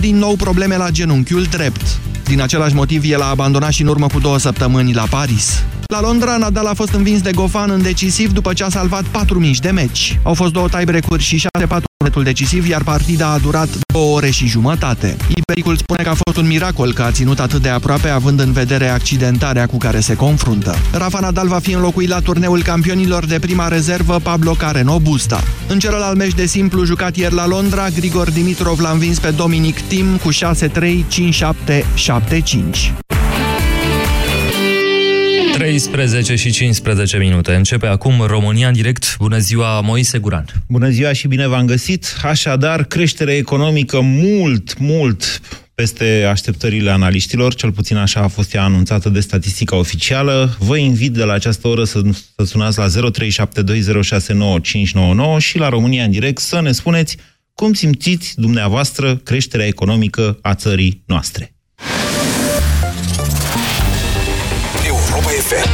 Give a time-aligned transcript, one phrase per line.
[0.00, 1.82] din nou probleme la genunchiul drept.
[2.24, 5.62] Din același motiv, el a abandonat și în urmă cu două săptămâni la Paris.
[5.86, 9.38] La Londra, Nadal a fost învins de Gofan în decisiv după ce a salvat 4
[9.38, 10.18] mici de meci.
[10.22, 14.46] Au fost două tiebreak-uri și 6-4 netul decisiv, iar partida a durat 2 ore și
[14.46, 15.16] jumătate.
[15.36, 18.52] Ibericul spune că a fost un miracol că a ținut atât de aproape, având în
[18.52, 20.76] vedere accidentarea cu care se confruntă.
[20.92, 25.42] Rafa Nadal va fi înlocuit la turneul campionilor de prima rezervă Pablo Careno Busta.
[25.68, 29.80] În celălalt meci de simplu jucat ieri la Londra, Grigor Dimitrov l-a învins pe Dominic
[29.80, 30.34] Tim cu 6-3,
[31.70, 33.23] 5-7, 7-5.
[35.64, 37.54] 13 și 15 minute.
[37.54, 39.16] Începe acum România în direct.
[39.18, 40.44] Bună ziua, Moise Guran.
[40.68, 42.16] Bună ziua și bine v-am găsit.
[42.22, 45.40] Așadar, creștere economică mult, mult
[45.74, 50.56] peste așteptările analiștilor, cel puțin așa a fost ea anunțată de statistica oficială.
[50.58, 52.00] Vă invit de la această oră să,
[52.36, 52.90] să sunați la 0372069599
[55.38, 57.16] și la România în direct să ne spuneți
[57.54, 61.54] cum simțiți dumneavoastră creșterea economică a țării noastre.
[65.48, 65.70] FM.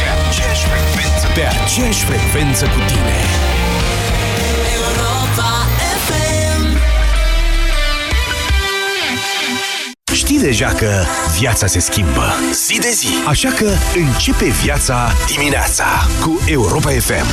[0.00, 3.18] Pe aceeași frecvență, pe aceeași frecvență cu tine.
[10.14, 11.04] Știi deja că
[11.38, 12.34] viața se schimbă
[12.66, 13.08] zi de zi.
[13.26, 15.84] Așa că începe viața dimineața
[16.20, 17.26] cu Europa FM.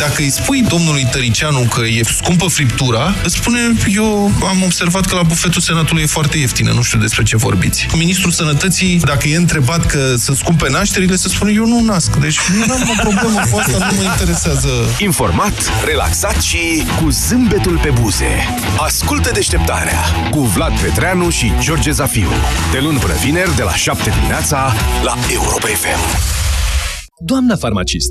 [0.00, 3.58] Dacă îi spui domnului Tăricianu că e scumpă friptura, îți spune,
[3.94, 7.86] eu am observat că la bufetul Senatului e foarte ieftină, nu știu despre ce vorbiți.
[7.96, 12.16] Ministrul Sănătății, dacă e întrebat că sunt scumpe nașterile, se spune, eu nu nasc.
[12.16, 14.68] Deci nu am o problemă cu asta, nu mă interesează.
[14.98, 16.58] Informat, relaxat și
[17.02, 18.46] cu zâmbetul pe buze.
[18.78, 19.98] Ascultă deșteptarea
[20.30, 22.30] cu Vlad Petreanu și George Zafiu.
[22.72, 26.38] De luni până vineri, de la 7 dimineața, la Europa FM.
[27.24, 28.10] Doamna farmacist,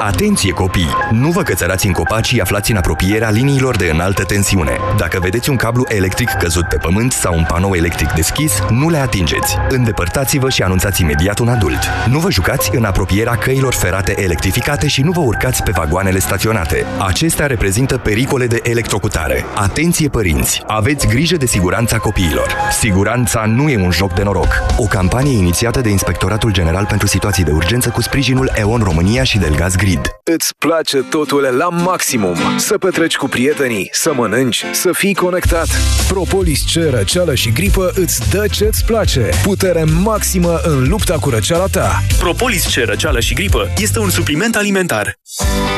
[0.00, 0.94] Atenție copii!
[1.10, 4.78] Nu vă cățărați în copaci și aflați în apropierea liniilor de înaltă tensiune.
[4.96, 8.96] Dacă vedeți un cablu electric căzut pe pământ sau un panou electric deschis, nu le
[8.96, 9.56] atingeți.
[9.68, 11.78] Îndepărtați-vă și anunțați imediat un adult.
[12.08, 16.84] Nu vă jucați în apropierea căilor ferate electrificate și nu vă urcați pe vagoanele staționate.
[17.06, 19.44] Acestea reprezintă pericole de electrocutare.
[19.54, 20.62] Atenție părinți!
[20.66, 22.54] Aveți grijă de siguranța copiilor.
[22.78, 24.62] Siguranța nu e un joc de noroc.
[24.76, 29.38] O campanie inițiată de Inspectoratul General pentru Situații de Urgență cu sprijinul EON România și
[29.38, 30.14] Delgaz Grid.
[30.22, 32.36] Îți place totul la maximum.
[32.56, 35.66] Să petreci cu prietenii, să mănânci, să fii conectat.
[36.08, 39.28] Propolis C, răceală și gripă îți dă ce-ți place.
[39.42, 42.02] Putere maximă în lupta cu răceala ta.
[42.18, 45.18] Propolis C, răceală și gripă este un supliment alimentar.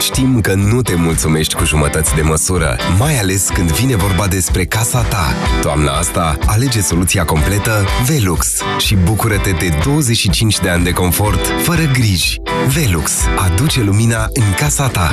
[0.01, 4.65] Știm că nu te mulțumești cu jumătăți de măsură, mai ales când vine vorba despre
[4.65, 5.35] casa ta.
[5.61, 11.83] Toamna asta, alege soluția completă Velux și bucură-te de 25 de ani de confort, fără
[11.93, 12.41] griji.
[12.75, 15.13] Velux aduce lumina în casa ta.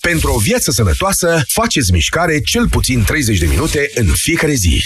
[0.00, 4.84] Pentru o viață sănătoasă, faceți mișcare cel puțin 30 de minute în fiecare zi.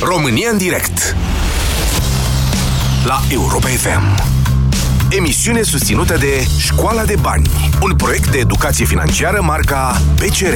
[0.00, 1.16] România în direct.
[3.04, 4.38] La Europa FM
[5.10, 7.50] Emisiune susținută de Școala de Bani
[7.82, 10.54] Un proiect de educație financiară marca PCR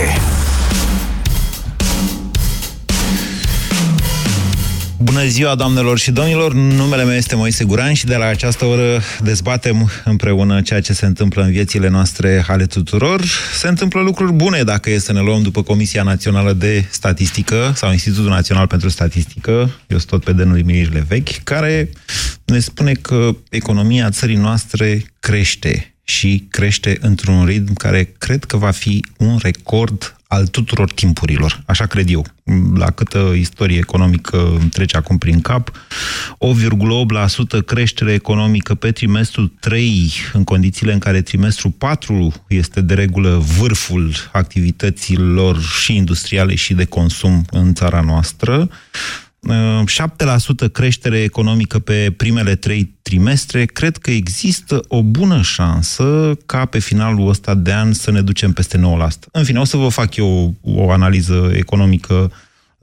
[5.05, 6.55] Bună ziua, doamnelor și domnilor!
[6.55, 11.07] Numele meu este Moise Guran și de la această oră dezbatem împreună ceea ce se
[11.07, 13.23] întâmplă în viețile noastre ale tuturor.
[13.55, 17.93] Se întâmplă lucruri bune dacă e să ne luăm după Comisia Națională de Statistică sau
[17.93, 19.53] Institutul Național pentru Statistică,
[19.87, 21.91] eu sunt tot pe denumirile vechi, care
[22.45, 28.71] ne spune că economia țării noastre crește și crește într-un ritm care cred că va
[28.71, 32.27] fi un record al tuturor timpurilor, așa cred eu.
[32.75, 35.71] La câtă istorie economică îmi trece acum prin cap,
[37.61, 43.43] 8,8% creștere economică pe trimestrul 3, în condițiile în care trimestrul 4 este de regulă
[43.59, 48.69] vârful activităților și industriale și de consum în țara noastră,
[50.67, 56.79] 7% creștere economică pe primele trei trimestre, cred că există o bună șansă ca pe
[56.79, 58.81] finalul ăsta de an să ne ducem peste 9%.
[59.33, 62.33] În fine, o să vă fac eu o analiză economică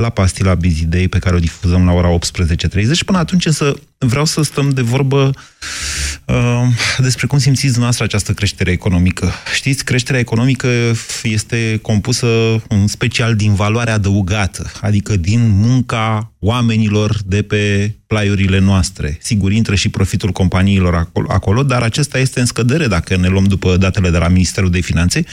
[0.01, 3.05] la pastila Busy Day pe care o difuzăm la ora 18.30.
[3.05, 5.31] Până atunci însă vreau să stăm de vorbă
[6.25, 6.63] uh,
[6.97, 9.31] despre cum simțiți dumneavoastră această creștere economică.
[9.53, 10.67] Știți, creșterea economică
[11.23, 12.27] este compusă
[12.67, 19.17] în special din valoare adăugată, adică din munca oamenilor de pe plaiurile noastre.
[19.21, 23.77] Sigur, intră și profitul companiilor acolo, dar acesta este în scădere dacă ne luăm după
[23.77, 25.23] datele de la Ministerul de Finanțe,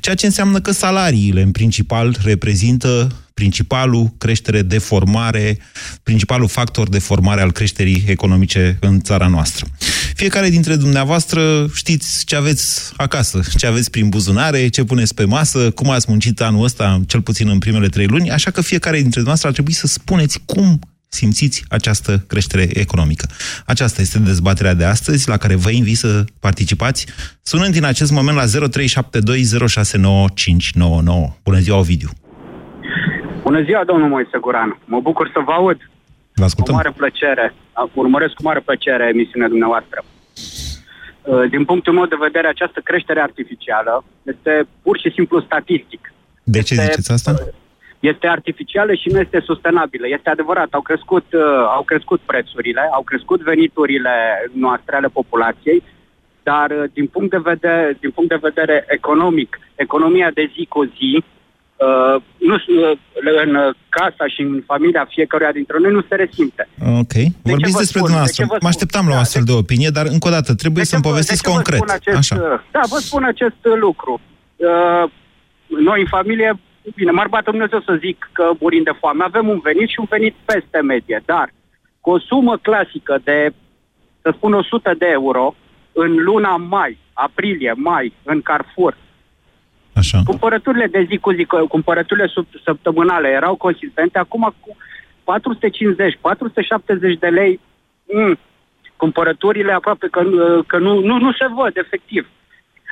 [0.00, 3.08] ceea ce înseamnă că salariile în principal reprezintă
[3.40, 5.58] principalul creștere de formare,
[6.02, 9.66] principalul factor de formare al creșterii economice în țara noastră.
[10.14, 15.70] Fiecare dintre dumneavoastră știți ce aveți acasă, ce aveți prin buzunare, ce puneți pe masă,
[15.70, 19.20] cum ați muncit anul ăsta, cel puțin în primele trei luni, așa că fiecare dintre
[19.20, 20.78] dumneavoastră ar trebui să spuneți cum
[21.08, 23.28] simțiți această creștere economică.
[23.66, 27.06] Aceasta este dezbaterea de astăzi, la care vă invit să participați,
[27.42, 28.50] sunând din acest moment la 0372069599.
[31.42, 32.10] Bună ziua, Ovidiu!
[33.48, 34.78] Bună ziua, domnul Moise Guran!
[34.84, 35.78] Mă bucur să vă aud!
[36.34, 36.74] Vă ascultăm.
[36.74, 37.54] Cu mare plăcere.
[37.94, 40.04] Urmăresc cu mare plăcere emisiunea dumneavoastră.
[40.04, 46.12] Uh, din punctul meu de vedere, această creștere artificială este pur și simplu statistic.
[46.42, 47.34] De ce este, ziceți asta?
[48.00, 50.06] Este artificială și nu este sustenabilă.
[50.08, 51.42] Este adevărat, au crescut, uh,
[51.76, 54.16] au crescut prețurile, au crescut veniturile
[54.52, 55.82] noastre ale populației,
[56.42, 60.84] dar uh, din punct de vedere, din punct de vedere economic, economia de zi cu
[60.84, 61.24] zi,
[61.76, 62.98] Uh, nu, uh,
[63.44, 66.68] în uh, casa și în familia fiecăruia dintre noi nu se resimte.
[67.00, 67.12] Ok.
[67.12, 68.44] De Vorbiți despre dumneavoastră.
[68.44, 71.02] De mă așteptam la o da, astfel de opinie, dar încă o dată trebuie să-mi
[71.02, 71.90] povestiți de concret.
[71.90, 72.36] Acest, Așa.
[72.70, 74.20] Da, vă spun acest lucru.
[74.56, 75.10] Uh,
[75.66, 76.58] noi în familie,
[76.94, 79.24] bine, m-ar bate Dumnezeu să zic că murim de foame.
[79.24, 81.52] Avem un venit și un venit peste medie, dar
[82.00, 83.52] cu o sumă clasică de,
[84.22, 85.54] să spun, 100 de euro
[85.92, 88.96] în luna mai, aprilie, mai, în Carrefour,
[89.96, 90.18] Așa.
[90.24, 94.76] Cumpărăturile de zi cu zi, cumpărăturile sub, săptămânale erau consistente, acum cu
[95.24, 97.60] 450, 470 de lei,
[98.12, 98.38] mm,
[98.96, 100.22] cumpărăturile aproape că,
[100.66, 102.28] că nu, nu, nu se văd, efectiv.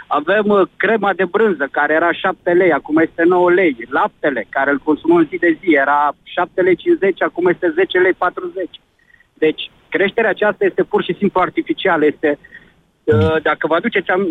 [0.06, 3.76] Avem uh, crema de brânză, care era 7 lei, acum este 9 lei.
[3.90, 8.12] Laptele, care îl consumăm zi de zi, era 7 lei 50, acum este 10 lei
[8.12, 8.68] 40.
[9.34, 12.53] Deci, creșterea aceasta este pur și simplu artificială, este uh, Uh,
[13.42, 14.22] dacă vă aduceți, am,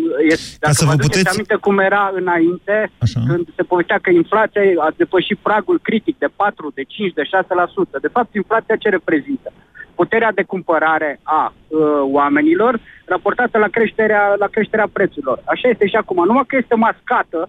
[0.58, 1.34] dacă să vă, vă aduceți puteți...
[1.34, 3.20] aminte cum era înainte, Așa.
[3.28, 8.00] când se povestea că inflația a depășit pragul critic de 4, de 5, de 6%.
[8.00, 9.52] De fapt, inflația ce reprezintă?
[9.94, 11.78] Puterea de cumpărare a uh,
[12.12, 15.42] oamenilor raportată la creșterea, la creșterea prețurilor.
[15.44, 17.48] Așa este și acum, numai că este mascată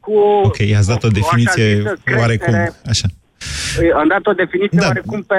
[0.00, 0.12] cu...
[0.44, 1.82] Ok, i-ați dat o definiție
[2.18, 2.54] oarecum,
[2.86, 3.06] așa.
[3.96, 4.86] Am dat o definiție da.
[4.86, 5.34] oarecum pe,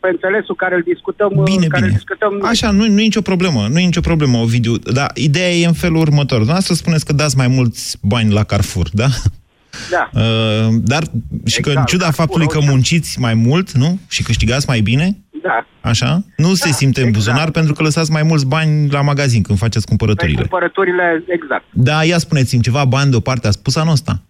[0.00, 1.30] pe înțelesul care îl discutăm.
[1.44, 1.96] Bine, care bine.
[1.96, 4.76] discutăm Așa, nu, nu e nicio problemă, nu e nicio problemă, Ovidiu.
[4.76, 6.36] Dar ideea e în felul următor.
[6.36, 9.06] Dumneavoastră spuneți că dați mai mulți bani la Carrefour, da?
[9.90, 10.10] Da.
[10.20, 11.08] Uh, dar și
[11.44, 11.62] exact.
[11.62, 11.88] că în exact.
[11.88, 13.98] ciuda Carrefour, faptului că munciți mai mult, nu?
[14.08, 15.66] Și câștigați mai bine, Da.
[15.80, 16.22] Așa?
[16.36, 19.84] Nu se simte în buzunar pentru că lăsați mai mulți bani la magazin când faceți
[19.84, 20.40] Pe cumpărăturile.
[20.40, 21.64] cumpărăturile, exact.
[21.70, 24.22] Da, ia spuneți-mi ceva bani deoparte, a spus anul ăsta.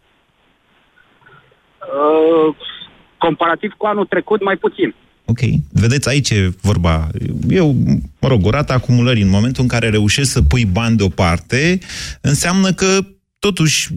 [1.81, 2.55] Uh,
[3.19, 4.95] comparativ cu anul trecut, mai puțin.
[5.25, 5.39] Ok.
[5.73, 7.09] Vedeți, aici e vorba.
[7.49, 7.77] Eu,
[8.21, 11.79] mă rog, o rată acumulării în momentul în care reușești să pui bani deoparte,
[12.21, 12.99] înseamnă că
[13.39, 13.89] totuși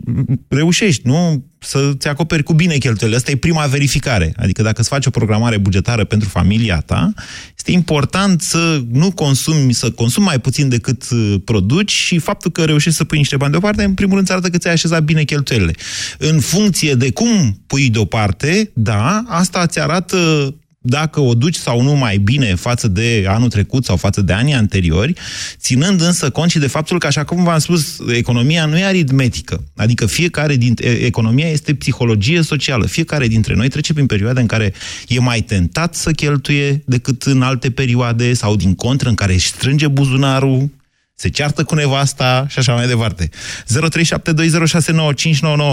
[0.47, 1.43] reușești, nu?
[1.63, 3.15] Să-ți acoperi cu bine cheltuielile.
[3.15, 4.33] Asta e prima verificare.
[4.37, 7.13] Adică dacă îți faci o programare bugetară pentru familia ta,
[7.57, 12.63] este important să nu consumi, să consumi mai puțin decât uh, produci și faptul că
[12.63, 15.23] reușești să pui niște bani deoparte, în primul rând îți arată că ți-ai așezat bine
[15.23, 15.75] cheltuielile.
[16.17, 20.53] În funcție de cum pui deoparte, da, asta ți arată
[20.83, 24.53] dacă o duci sau nu mai bine față de anul trecut sau față de anii
[24.53, 25.13] anteriori,
[25.57, 29.63] ținând însă cont și de faptul că, așa cum v-am spus, economia nu e aritmetică.
[29.75, 30.88] Adică fiecare dintre...
[30.88, 32.85] Economia este psihologie socială.
[32.85, 34.73] Fiecare dintre noi trece prin perioade în care
[35.07, 39.47] e mai tentat să cheltuie decât în alte perioade sau din contră în care își
[39.47, 40.69] strânge buzunarul,
[41.15, 43.29] se ceartă cu nevasta și așa mai departe.
[43.29, 43.33] 0372069599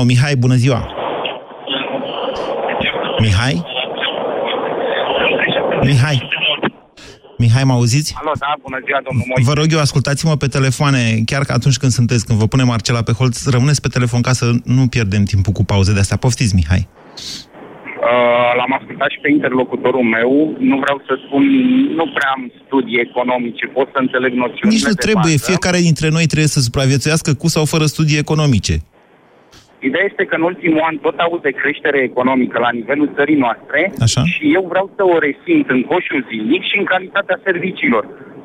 [0.04, 0.88] Mihai, bună ziua!
[3.20, 3.76] Mihai?
[5.82, 6.28] Mihai?
[7.38, 8.14] Mihai, mă auziți?
[8.20, 9.48] Alo, da, bună ziua, domnul Moise.
[9.50, 13.02] Vă rog eu, ascultați-mă pe telefoane, chiar că atunci când sunteți, când vă pune Marcela
[13.02, 16.16] pe holț, rămâneți pe telefon ca să nu pierdem timpul cu pauze de astea.
[16.16, 16.88] Poftiți, Mihai.
[18.08, 20.30] Uh, l-am ascultat și pe interlocutorul meu.
[20.70, 21.42] Nu vreau să spun,
[21.98, 25.48] nu prea am studii economice, pot să înțeleg noțiunile Nici nu de trebuie, bază.
[25.50, 28.74] fiecare dintre noi trebuie să supraviețuiască cu sau fără studii economice.
[29.80, 33.92] Ideea este că în ultimul an tot aud de creștere economică la nivelul țării noastre
[34.00, 34.22] Așa.
[34.24, 38.04] și eu vreau să o resimt în coșul zilnic și în calitatea serviciilor.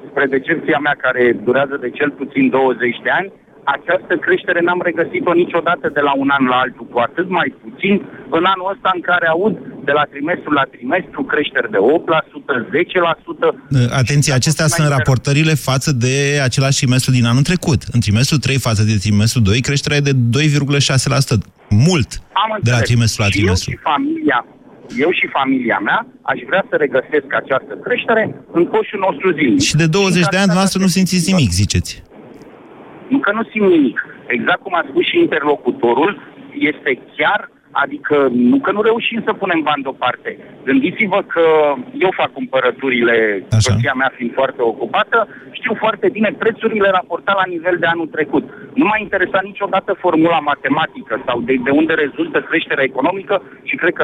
[0.10, 3.32] Spre decepția mea care durează de cel puțin 20 de ani,
[3.64, 8.02] această creștere n-am regăsit-o niciodată de la un an la altul, cu atât mai puțin
[8.30, 9.58] în anul ăsta în care aud
[9.90, 11.82] de la trimestru la trimestru creșteri de 8%,
[13.90, 13.92] 10%.
[14.02, 17.82] Atenție, acestea sunt raportările față de același trimestru din anul trecut.
[17.96, 21.38] În trimestrul 3 față de trimestrul 2, creșterea e de 2,6%.
[21.70, 22.10] Mult
[22.44, 22.90] Am de la înțeles.
[22.90, 23.70] trimestru la și trimestru.
[23.72, 24.40] Eu și familia,
[25.06, 26.00] eu și familia mea
[26.32, 28.24] aș vrea să regăsesc această creștere
[28.58, 29.62] în coșul nostru zilnic.
[29.70, 31.92] Și de 20 de ani, noastră nu simțiți nimic, ziceți.
[33.14, 33.98] Nu că nu simt nimic.
[34.36, 36.12] Exact cum a spus și interlocutorul,
[36.72, 37.40] este chiar,
[37.84, 40.30] adică nu că nu reușim să punem bani deoparte.
[40.64, 41.46] Gândiți-vă că
[42.06, 47.78] eu fac cumpărăturile, soția mea fiind foarte ocupată, știu foarte bine prețurile raportate la nivel
[47.80, 48.44] de anul trecut.
[48.74, 53.94] Nu m-a interesat niciodată formula matematică sau de, de unde rezultă creșterea economică și cred
[53.94, 54.04] că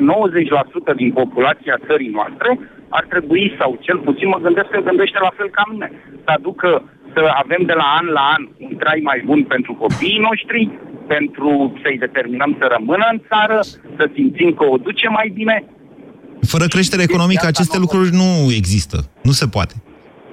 [0.94, 2.60] 90% din populația țării noastre
[2.90, 5.92] ar trebui, sau cel puțin mă gândesc că gândește la fel ca mine,
[6.24, 6.84] să aducă
[7.14, 10.70] să avem de la an la an un trai mai bun pentru copiii noștri,
[11.14, 13.60] pentru să-i determinăm să rămână în țară,
[13.98, 15.56] să simțim că o duce mai bine.
[16.54, 18.98] Fără creștere economică, aceste lucruri nu există.
[19.28, 19.76] Nu se poate.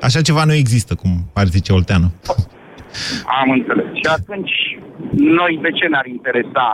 [0.06, 2.08] Așa ceva nu există, cum ar zice Olteanu.
[3.40, 3.86] Am înțeles.
[4.00, 4.56] Și atunci,
[5.36, 6.66] noi de ce ne-ar interesa,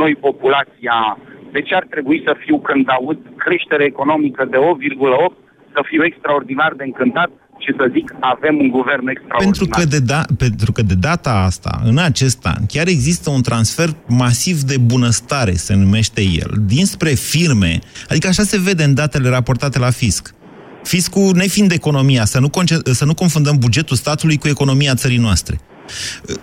[0.00, 1.18] noi populația,
[1.52, 5.34] de ce ar trebui să fiu când aud creștere economică de 8,8,
[5.74, 7.30] să fiu extraordinar de încântat
[7.64, 9.42] și să zic avem un guvern extraordinar.
[9.42, 13.42] Pentru că, de da, pentru că de data asta, în acest an, chiar există un
[13.42, 19.28] transfer masiv de bunăstare, se numește el, dinspre firme, adică așa se vede în datele
[19.28, 20.34] raportate la fisc.
[20.82, 25.60] Fiscul, nefiind economia, să nu, conce- să nu confundăm bugetul statului cu economia țării noastre.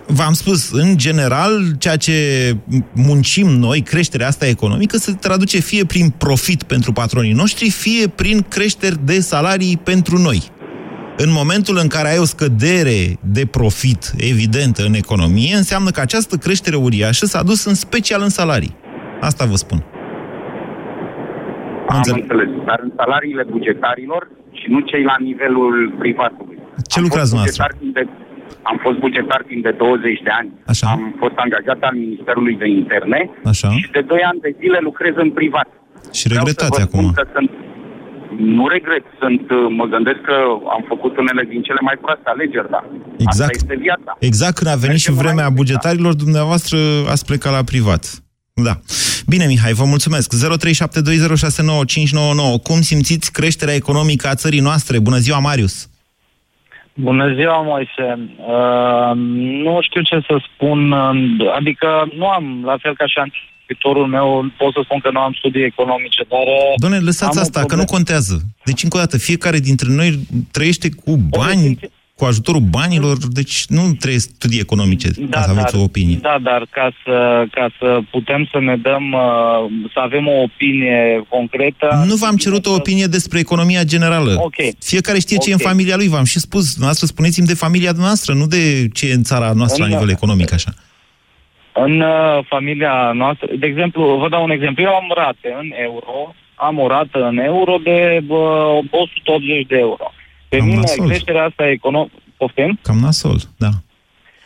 [0.06, 2.12] V-am spus, în general, ceea ce
[2.94, 8.40] muncim noi, creșterea asta economică, se traduce fie prin profit pentru patronii noștri, fie prin
[8.48, 10.42] creșteri de salarii pentru noi.
[11.24, 13.00] În momentul în care ai o scădere
[13.36, 18.28] de profit evidentă în economie, înseamnă că această creștere uriașă s-a dus în special în
[18.28, 18.76] salarii.
[19.20, 19.78] Asta vă spun.
[21.88, 24.22] Am înțeles, dar în salariile bugetarilor
[24.58, 26.58] și nu cei la nivelul privatului.
[26.92, 27.64] Ce lucrați noastră?
[27.64, 28.02] Bugetar timp de,
[28.70, 30.50] am fost bugetar timp de 20 de ani.
[30.72, 30.86] Așa.
[30.96, 33.20] Am fost angajat al Ministerului de Interne
[33.52, 33.68] Așa.
[33.70, 35.68] și de 2 ani de zile lucrez în privat.
[36.18, 37.06] Și regretați Vreau să vă acum.
[37.10, 37.50] spun Că sunt,
[38.36, 40.36] nu regret, sunt, mă gândesc că
[40.74, 42.84] am făcut unele din cele mai proaste alegeri, da.
[43.18, 43.50] Exact.
[43.50, 44.16] Asta este viața.
[44.18, 46.78] Exact când a venit și vremea bugetarilor, dumneavoastră
[47.12, 48.04] ați plecat la privat.
[48.54, 48.74] Da.
[49.26, 50.34] Bine, Mihai, vă mulțumesc.
[50.34, 50.38] 0372069599.
[52.62, 54.98] Cum simțiți creșterea economică a țării noastre?
[54.98, 55.88] Bună ziua, Marius!
[56.94, 58.18] Bună ziua, Moise.
[58.36, 59.12] Uh,
[59.64, 61.10] nu știu ce să spun, uh,
[61.56, 63.18] adică nu am, la fel ca și
[63.68, 66.40] antiviitorul meu, pot să spun că nu am studii economice, dar...
[66.40, 67.82] uh, Doamne, lăsați am o asta, că problemă.
[67.82, 68.40] nu contează.
[68.64, 70.18] Deci, încă o dată, fiecare dintre noi
[70.50, 71.78] trăiește cu bani,
[72.14, 76.18] cu ajutorul banilor, deci nu trebuie studii economice Da, ca să aveți dar, o opinie.
[76.22, 81.24] Da, dar ca să, ca să putem să ne dăm, uh, să avem o opinie
[81.28, 82.04] concretă...
[82.06, 84.34] Nu v-am cerut o opinie despre economia generală.
[84.38, 84.54] Ok.
[84.78, 85.60] Fiecare știe ce e Ok.
[85.60, 86.76] în familia lui, v-am și spus.
[86.78, 90.10] Noastră spuneți-mi de familia noastră, nu de ce e în țara noastră În- la nivel
[90.14, 90.70] economic, așa.
[91.84, 96.34] În uh, familia noastră, de exemplu, vă dau un exemplu, eu am rate în euro,
[96.54, 100.12] am o rată în euro de uh, 180 de euro.
[100.48, 101.06] Pe Cam mine nasol.
[101.06, 102.14] creșterea asta economică...
[102.36, 102.78] Poftim?
[102.82, 103.68] Cam nasol, da.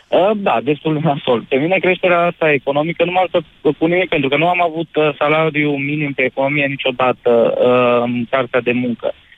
[0.08, 1.44] Uh, Da, destul de nasol.
[1.48, 3.42] Pe mine creșterea asta economică nu m-a ajutat
[3.78, 8.24] cu nimic, pentru că nu am avut uh, salariu minim pe economie niciodată uh, în
[8.30, 9.06] cartea de muncă.
[9.14, 9.31] Uh,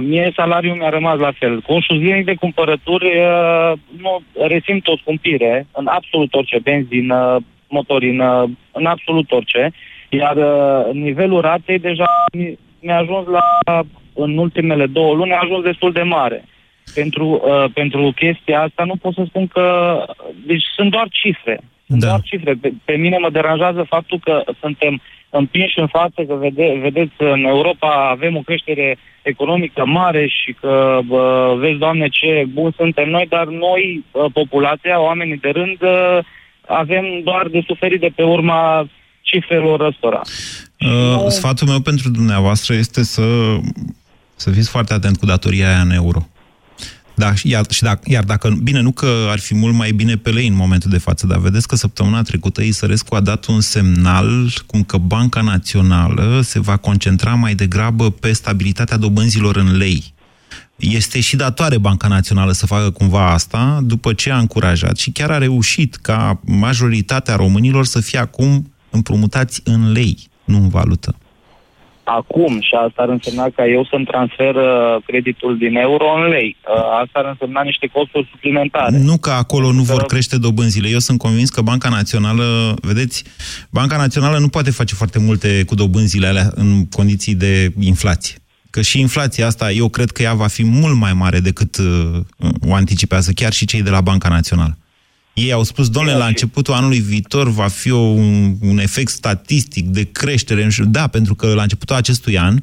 [0.00, 1.60] mie salariul mi-a rămas la fel.
[1.60, 8.86] Conșul zilnic de cumpărături, uh, nu, resimt o scumpire în absolut orice, benzină, motorină, în
[8.86, 9.72] absolut orice,
[10.08, 13.82] iar uh, nivelul ratei deja mi- mi-a ajuns la,
[14.14, 16.44] în ultimele două luni, a ajuns destul de mare
[16.94, 19.64] pentru, uh, pentru chestia asta nu pot să spun că...
[20.46, 21.60] Deci sunt doar cifre.
[21.86, 22.06] Sunt Da.
[22.06, 22.52] doar cifre.
[22.60, 27.44] Pe, pe mine mă deranjează faptul că suntem împinși în față, că vede, vedeți, în
[27.44, 33.26] Europa avem o creștere economică mare și că, bă, vezi, Doamne, ce bun suntem noi,
[33.28, 36.18] dar noi, uh, populația, oamenii de rând, uh,
[36.66, 38.88] avem doar de suferit de pe urma
[39.20, 40.20] cifrelor ăstora.
[40.80, 43.56] Uh, sfatul meu pentru dumneavoastră este să,
[44.34, 46.28] să fiți foarte atent cu datoria aia în euro.
[47.18, 50.16] Da, și iar, și dacă, iar dacă, bine, nu că ar fi mult mai bine
[50.16, 53.60] pe lei în momentul de față, dar vedeți că săptămâna trecută Isărescu a dat un
[53.60, 60.14] semnal cum că Banca Națională se va concentra mai degrabă pe stabilitatea dobânzilor în lei.
[60.76, 65.30] Este și datoare Banca Națională să facă cumva asta, după ce a încurajat și chiar
[65.30, 71.14] a reușit ca majoritatea românilor să fie acum împrumutați în lei, nu în valută.
[72.16, 76.56] Acum și asta ar însemna ca eu să-mi transfer uh, creditul din euro în lei.
[76.58, 78.98] Uh, asta ar însemna niște costuri suplimentare.
[78.98, 80.88] Nu că acolo nu vor crește dobânzile.
[80.88, 83.24] Eu sunt convins că Banca Națională, vedeți,
[83.70, 88.36] Banca Națională nu poate face foarte multe cu dobânzile alea în condiții de inflație.
[88.70, 92.20] Că și inflația asta, eu cred că ea va fi mult mai mare decât uh,
[92.68, 94.76] o anticipează chiar și cei de la Banca Națională.
[95.38, 99.86] Ei au spus, domnule, la începutul anului viitor va fi o, un, un efect statistic
[99.86, 100.64] de creștere.
[100.64, 100.84] nu știu.
[100.84, 102.62] Da, pentru că la începutul acestui an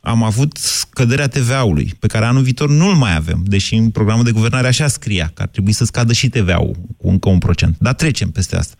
[0.00, 4.30] am avut scăderea TVA-ului, pe care anul viitor nu-l mai avem, deși în programul de
[4.30, 7.76] guvernare așa scria, că ar trebui să scadă și TVA-ul cu încă un procent.
[7.78, 8.74] Dar trecem peste asta.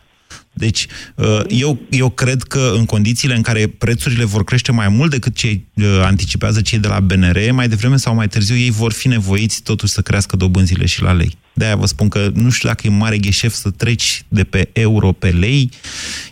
[0.54, 5.10] Deci, uh, eu, eu cred că în condițiile în care prețurile vor crește mai mult
[5.10, 8.92] decât ce uh, anticipează cei de la BNR, mai devreme sau mai târziu ei vor
[8.92, 11.36] fi nevoiți totuși să crească dobânzile și la lei.
[11.52, 15.12] De-aia vă spun că nu știu dacă e mare gheșef să treci de pe euro
[15.12, 15.68] pe lei.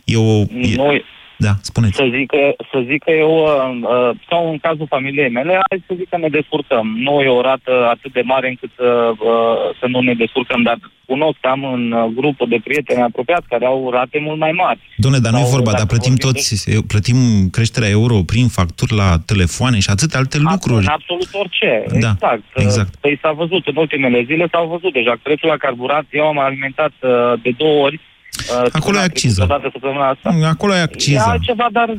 [0.05, 0.41] E o...
[0.41, 0.75] E...
[0.75, 1.05] Noi,
[1.47, 1.97] Da, spuneți.
[2.03, 3.51] să zic că, să zic că eu, uh,
[3.95, 6.87] uh, sau în cazul familiei mele, hai să zic că ne descurcăm.
[7.07, 8.89] Nu e o rată atât de mare încât să,
[9.31, 10.79] uh, să nu ne descurcăm, dar
[11.13, 14.81] cunosc, am în uh, grupul de prieteni apropiați care au rate mult mai mari.
[14.97, 17.19] Doamne, dar nu e Sau vorba, dacă dar plătim vorbim toți, eu- plătim
[17.57, 20.85] creșterea euro prin facturi la telefoane și atâtea alte lucruri.
[20.87, 21.71] În absolut orice.
[22.05, 22.43] Da, exact.
[22.55, 22.93] exact.
[23.05, 25.15] Păi s-a văzut în ultimele zile, s-au văzut deja.
[25.23, 27.11] Prețul la carburant, eu am alimentat uh,
[27.43, 28.01] de două ori.
[28.33, 29.35] Uh, Acolo e săptămâna acciză.
[29.35, 30.49] trecută, Odată săptămâna asta.
[30.49, 31.25] Acolo e E acciza.
[31.25, 31.97] altceva, dar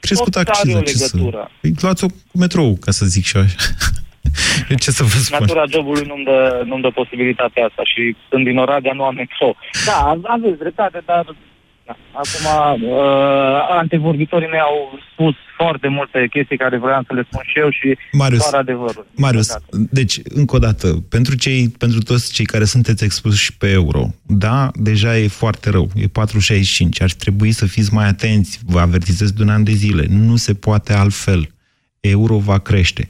[0.00, 0.78] Crescut tot are acciză.
[0.78, 1.10] o Ce să...
[1.16, 1.50] legătură.
[1.60, 3.56] Păi, luați-o cu metrou, ca să zic și eu așa.
[4.84, 5.38] ce să vă spun?
[5.40, 9.54] Natura jobului nu-mi dă, nu-mi dă posibilitatea asta și sunt din Oradea, nu am metro.
[9.86, 11.32] Da, aveți dreptate, dar da,
[12.12, 12.46] acum
[12.88, 17.70] uh, antevorbitorii mei au spus foarte multe chestii care vreau să le spun și eu
[17.70, 19.06] și Marius, doar adevărul.
[19.16, 24.06] Marius, deci, încă o dată, pentru, cei, pentru toți cei care sunteți expuși pe euro,
[24.26, 26.08] da, deja e foarte rău, e 4,65,
[26.98, 30.54] ar trebui să fiți mai atenți, vă avertizez de un an de zile, nu se
[30.54, 31.48] poate altfel,
[32.00, 33.08] euro va crește.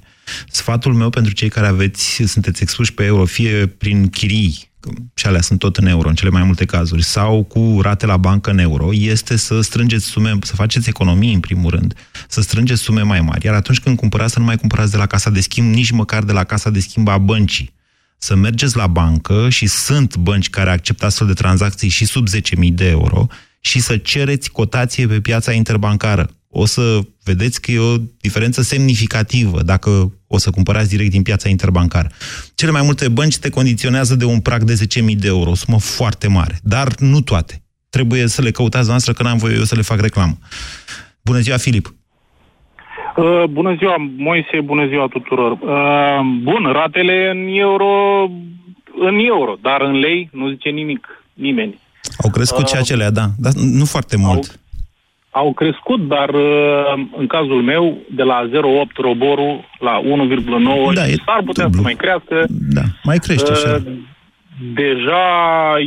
[0.49, 4.70] Sfatul meu pentru cei care aveți, sunteți expuși pe euro, fie prin chirii, că
[5.15, 8.17] și alea sunt tot în euro, în cele mai multe cazuri, sau cu rate la
[8.17, 11.95] bancă în euro, este să strângeți sume, să faceți economii în primul rând,
[12.29, 13.47] să strângeți sume mai mari.
[13.47, 16.23] Iar atunci când cumpărați, să nu mai cumpărați de la casa de schimb, nici măcar
[16.23, 17.73] de la casa de schimb a băncii.
[18.19, 22.41] Să mergeți la bancă și sunt bănci care acceptă astfel de tranzacții și sub 10.000
[22.73, 23.27] de euro
[23.61, 26.31] și să cereți cotație pe piața interbancară.
[26.53, 31.49] O să vedeți că e o diferență semnificativă dacă o să cumpărați direct din piața
[31.49, 32.09] interbancară.
[32.55, 35.79] Cele mai multe bănci te condiționează de un prag de 10.000 de euro, o sumă
[35.79, 37.63] foarte mare, dar nu toate.
[37.91, 40.39] Trebuie să le căutați noastră, că n-am voie eu să le fac reclamă.
[41.23, 41.95] Bună ziua, Filip!
[43.17, 45.53] Uh, bună ziua, Moise, bună ziua tuturor.
[45.53, 47.89] Uh, bun, ratele în euro,
[49.01, 51.79] în euro, dar în lei nu zice nimic, nimeni.
[52.23, 54.49] Au crescut Uh, și acelea, da, dar nu foarte mult.
[54.49, 54.60] au
[55.55, 61.43] crescut, dar uh, în cazul meu, de la 0,8 roborul la 1,9 Da, e s-ar
[61.45, 61.79] putea dublu.
[61.79, 62.47] să mai crească.
[62.49, 63.83] Da, mai crește așa.
[63.87, 63.93] Uh,
[64.75, 65.25] Deja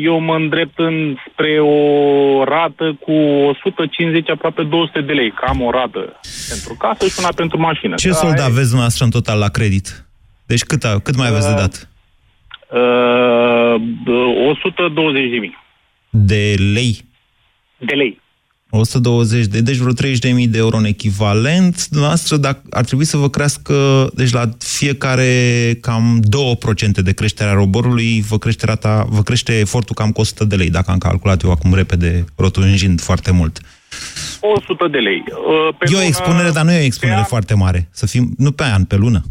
[0.02, 5.32] eu mă îndrept în, spre o rată cu 150, aproape 200 de lei.
[5.32, 7.96] Cam o rată pentru casă și una pentru mașină.
[7.96, 10.06] Ce Da, sold e- aveți dumneavoastră în total la credit?
[10.46, 11.90] Deci cât, a- cât mai aveți de dat?
[12.70, 13.82] Uh,
[14.50, 15.58] 120 de mii
[16.10, 17.06] De lei?
[17.78, 18.22] de lei.
[18.78, 19.94] 120 de, deci vreo
[20.44, 21.88] 30.000 de euro în echivalent.
[21.88, 23.74] Dumneavoastră dacă, ar trebui să vă crească,
[24.16, 25.32] deci la fiecare
[25.82, 26.20] cam
[27.00, 30.56] 2% de creștere a roborului, vă crește, rata, vă crește efortul cam cu 100 de
[30.56, 33.60] lei, dacă am calculat eu acum repede, rotunjind foarte mult.
[34.40, 35.24] 100 de lei.
[35.28, 37.88] Uh, Pe e o lună- expunere, dar nu e o expunere an- foarte mare.
[37.92, 39.22] Să fim, nu pe an, pe lună.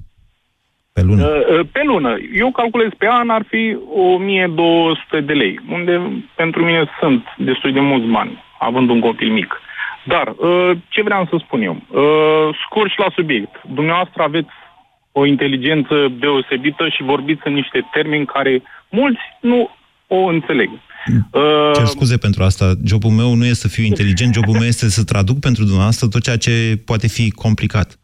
[0.92, 1.24] Pe lună.
[1.26, 2.10] Uh, uh, Pe lună.
[2.34, 5.92] Eu calculez pe an ar fi 1200 de lei, unde
[6.36, 8.32] pentru mine sunt destul de mulți bani,
[8.68, 9.60] având un copil mic.
[10.04, 11.76] Dar, uh, ce vreau să spun eu?
[11.88, 13.54] Uh, Scurt și la subiect.
[13.74, 14.54] Dumneavoastră aveți
[15.12, 19.70] o inteligență deosebită și vorbiți în niște termeni care mulți nu
[20.06, 20.70] o înțeleg.
[21.32, 22.72] Uh, Cer scuze pentru asta.
[22.84, 26.22] Jobul meu nu este să fiu inteligent, jobul meu este să traduc pentru dumneavoastră tot
[26.22, 27.98] ceea ce poate fi complicat.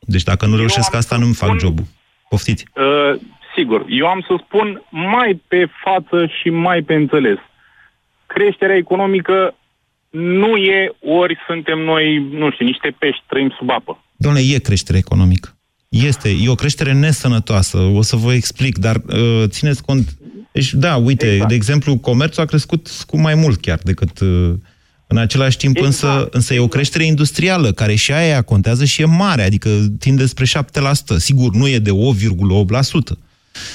[0.00, 1.84] Deci dacă nu reușesc asta, nu-mi fac jobul.
[2.28, 2.64] Poftiți.
[2.74, 3.20] Uh,
[3.56, 7.38] sigur, eu am să spun mai pe față și mai pe înțeles.
[8.26, 9.54] Creșterea economică
[10.14, 14.04] nu e ori suntem noi, nu știu, niște pești, trăim sub apă.
[14.16, 15.56] Domnule, e creștere economică.
[15.88, 16.28] Este.
[16.40, 17.78] E o creștere nesănătoasă.
[17.78, 20.16] O să vă explic, dar uh, țineți cont.
[20.52, 21.48] Deci, da, uite, exact.
[21.48, 24.20] de exemplu, comerțul a crescut cu mai mult chiar decât...
[24.20, 24.52] Uh,
[25.06, 25.92] în același timp, exact.
[25.92, 30.26] însă, însă e o creștere industrială, care și aia contează și e mare, adică tinde
[30.26, 31.16] spre 7%.
[31.16, 31.94] Sigur, nu e de 8,8%.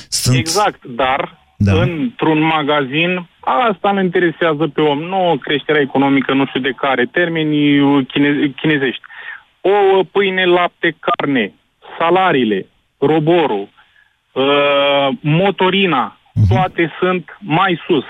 [0.09, 0.37] Sunt...
[0.37, 1.73] Exact, dar Da.
[1.73, 1.81] da.
[1.81, 7.79] într-un magazin asta îl interesează pe om, nu creșterea economică, nu știu de care, termenii
[7.79, 9.01] uh, chine- chinezești.
[9.61, 11.53] Ouă, pâine, lapte, carne,
[11.97, 12.65] salariile,
[12.97, 13.69] roborul,
[14.31, 16.53] uh, motorina, Mhm.
[16.53, 18.05] toate sunt mai sus.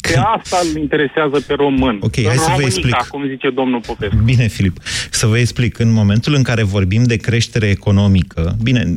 [0.00, 1.98] Pe asta îl interesează pe român.
[2.00, 2.94] Ok, hai să vă Românica, explic.
[2.94, 4.16] cum zice domnul Popescu.
[4.24, 4.78] Bine, Filip,
[5.10, 5.78] să vă explic.
[5.78, 8.96] În momentul în care vorbim de creștere economică, bine,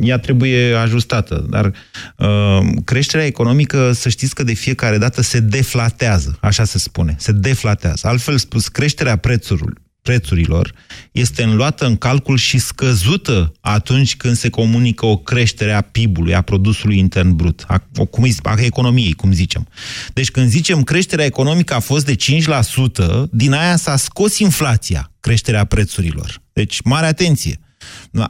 [0.00, 1.72] ea trebuie ajustată, dar
[2.16, 7.32] uh, creșterea economică, să știți că de fiecare dată se deflatează, așa se spune, se
[7.32, 8.06] deflatează.
[8.08, 10.72] Altfel spus, creșterea prețurilor, prețurilor
[11.12, 16.40] este înluată în calcul și scăzută atunci când se comunică o creștere a PIB-ului, a
[16.42, 19.68] produsului intern brut, a, o, cum, îi- a economiei, cum zicem.
[20.12, 25.64] Deci când zicem creșterea economică a fost de 5%, din aia s-a scos inflația, creșterea
[25.64, 26.42] prețurilor.
[26.52, 27.60] Deci, mare atenție!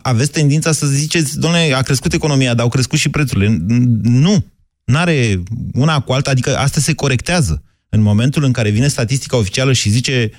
[0.02, 3.54] Aveți tendința să ziceți, domnule, a crescut economia, dar au crescut și prețurile.
[3.54, 4.44] N- Nu!
[4.84, 7.62] N-are una cu alta, adică asta se corectează.
[7.90, 10.30] În momentul în care vine statistica oficială și zice,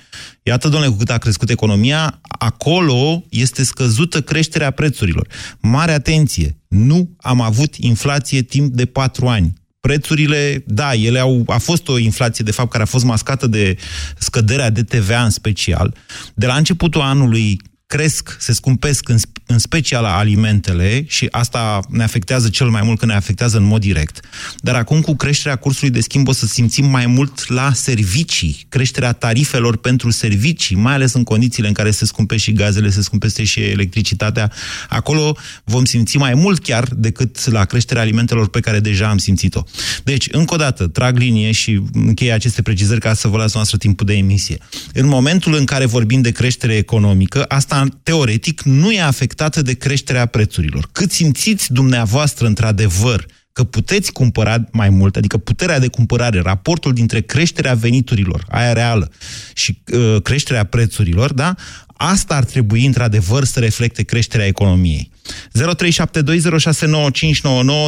[0.42, 5.26] iată, domnule, cu cât a crescut economia, acolo este scăzută creșterea prețurilor.
[5.60, 6.56] Mare atenție!
[6.68, 9.52] Nu am avut inflație timp de patru ani.
[9.80, 13.76] Prețurile, da, ele au, a fost o inflație, de fapt, care a fost mascată de
[14.18, 15.94] scăderea de TVA în special.
[16.34, 22.02] De la începutul anului cresc, se scumpesc în, sp- în special alimentele și asta ne
[22.02, 24.20] afectează cel mai mult, că ne afectează în mod direct.
[24.58, 29.12] Dar acum cu creșterea cursului de schimb o să simțim mai mult la servicii, creșterea
[29.12, 33.44] tarifelor pentru servicii, mai ales în condițiile în care se scumpesc și gazele, se scumpeste
[33.44, 34.52] și electricitatea.
[34.88, 39.62] Acolo vom simți mai mult chiar decât la creșterea alimentelor pe care deja am simțit-o.
[40.04, 43.76] Deci, încă o dată, trag linie și încheie aceste precizări ca să vă las noastră
[43.76, 44.58] timpul de emisie.
[44.92, 50.26] În momentul în care vorbim de creștere economică, asta teoretic nu e afectată de creșterea
[50.26, 50.88] prețurilor.
[50.92, 57.20] Cât simțiți dumneavoastră într-adevăr că puteți cumpăra mai mult, adică puterea de cumpărare, raportul dintre
[57.20, 59.10] creșterea veniturilor, aia reală,
[59.54, 61.54] și uh, creșterea prețurilor, da?
[61.96, 65.10] Asta ar trebui într-adevăr să reflecte creșterea economiei.
[65.10, 65.12] 0372069599,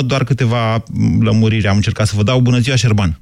[0.06, 2.40] doar câteva mm, lămuriri am încercat să vă dau.
[2.40, 3.20] Bună ziua, Șerban!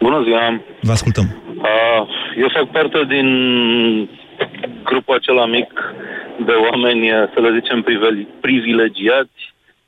[0.00, 0.60] Bună ziua!
[0.80, 1.42] Vă ascultăm.
[1.46, 2.08] Uh,
[2.42, 3.28] Eu fac parte din
[4.90, 5.70] grupul acela mic
[6.48, 7.02] de oameni,
[7.34, 9.40] să le zicem, priveli- privilegiați,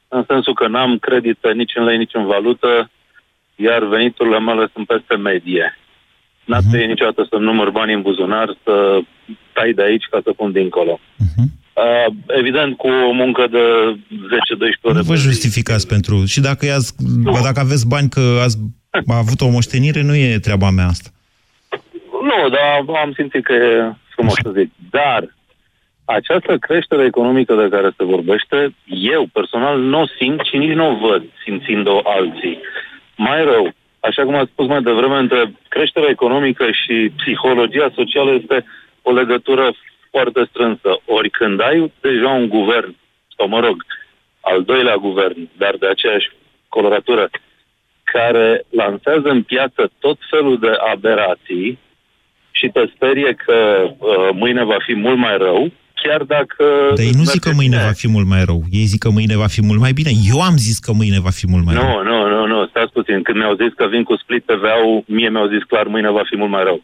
[0.09, 2.91] în sensul că n-am credite nici în lei, nici în valută,
[3.57, 5.67] iar veniturile mele sunt peste medie.
[6.45, 6.69] N-a Mhm.
[6.77, 6.87] uh-huh.
[6.87, 9.01] niciodată să număr bani în buzunar, să
[9.53, 11.01] tai de aici ca să pun dincolo.
[11.17, 11.45] Mhm.
[11.75, 13.65] Uh, evident, cu o muncă de
[14.09, 14.95] 10-12 ore.
[14.95, 16.25] Nu vă justificați pentru...
[16.25, 18.57] Și dacă, i-ați, ba dacă aveți bani că ați
[19.09, 21.09] avut o moștenire, nu e treaba mea asta.
[22.29, 24.71] Nu, dar am simțit că e frumos să zic.
[24.91, 25.23] Dar
[26.05, 30.91] această creștere economică de care se vorbește, eu personal nu o simt și nici nu
[30.91, 32.61] o văd simțind-o alții.
[33.17, 38.65] Mai rău, așa cum ați spus mai devreme, între creșterea economică și psihologia socială este
[39.03, 39.73] o legătură
[40.11, 41.01] foarte strânsă.
[41.05, 42.95] Ori când ai deja un guvern,
[43.37, 43.85] sau mă rog,
[44.41, 46.31] al doilea guvern, dar de aceeași
[46.69, 47.31] coloratură,
[48.05, 51.79] care lansează în piață tot felul de aberații
[52.61, 55.61] și te sperie că uh, mâine va fi mult mai rău,
[56.03, 56.65] chiar dacă...
[56.97, 58.61] Dar ei nu zic că mâine va fi mult mai rău.
[58.71, 60.11] Ei zic că mâine va fi mult mai bine.
[60.33, 62.03] Eu am zis că mâine va fi mult mai nu, rău.
[62.11, 63.23] Nu, nu, nu, stați puțin.
[63.23, 66.37] Când mi-au zis că vin cu split TVA-ul, mie mi-au zis clar mâine va fi
[66.37, 66.83] mult mai rău.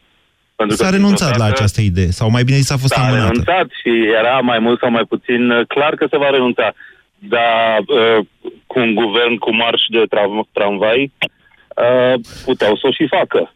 [0.57, 2.11] Pentru S-a renunțat la această idee.
[2.11, 3.27] Sau mai bine zis a fost S-a amânată.
[3.29, 6.73] renunțat și era mai mult sau mai puțin uh, clar că se va renunța.
[7.19, 8.27] Dar uh,
[8.67, 11.13] cu un guvern cu marș de tra- tramvai
[11.85, 13.55] uh, puteau să o și facă.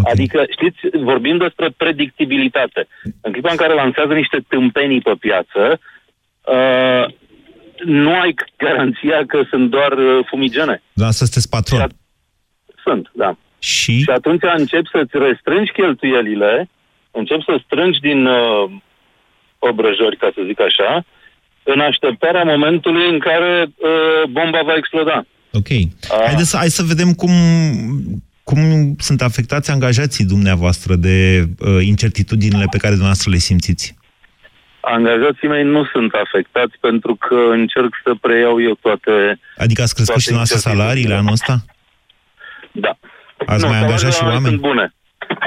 [0.00, 0.12] Okay.
[0.12, 2.86] Adică, știți, vorbim despre predictibilitate.
[3.20, 5.80] În clipa în care lansează niște tâmpenii pe piață,
[6.44, 7.04] uh,
[7.84, 10.82] nu ai garanția că sunt doar uh, fumigene.
[10.92, 11.86] Da, să sunteți patron.
[12.84, 13.36] Sunt, da.
[13.58, 13.98] Și?
[13.98, 16.68] Și atunci începi să-ți restrângi cheltuielile,
[17.10, 18.70] începi să strângi din uh,
[19.58, 21.04] obrăjori, ca să zic așa,
[21.62, 25.24] în așteptarea momentului în care uh, bomba va exploda.
[25.52, 25.68] Ok.
[26.26, 27.30] Haideți să, hai să vedem cum,
[28.50, 33.86] cum sunt afectați angajații dumneavoastră de uh, incertitudinile pe care dumneavoastră le simțiți.
[34.80, 39.12] Angajații mei nu sunt afectați pentru că încerc să preiau eu toate...
[39.64, 41.54] Adică ați crescut și dumneavoastră salariile anul ăsta?
[42.72, 42.92] Da.
[43.46, 44.56] Ați mai angajat și salariile oameni?
[44.56, 44.94] Sunt bune.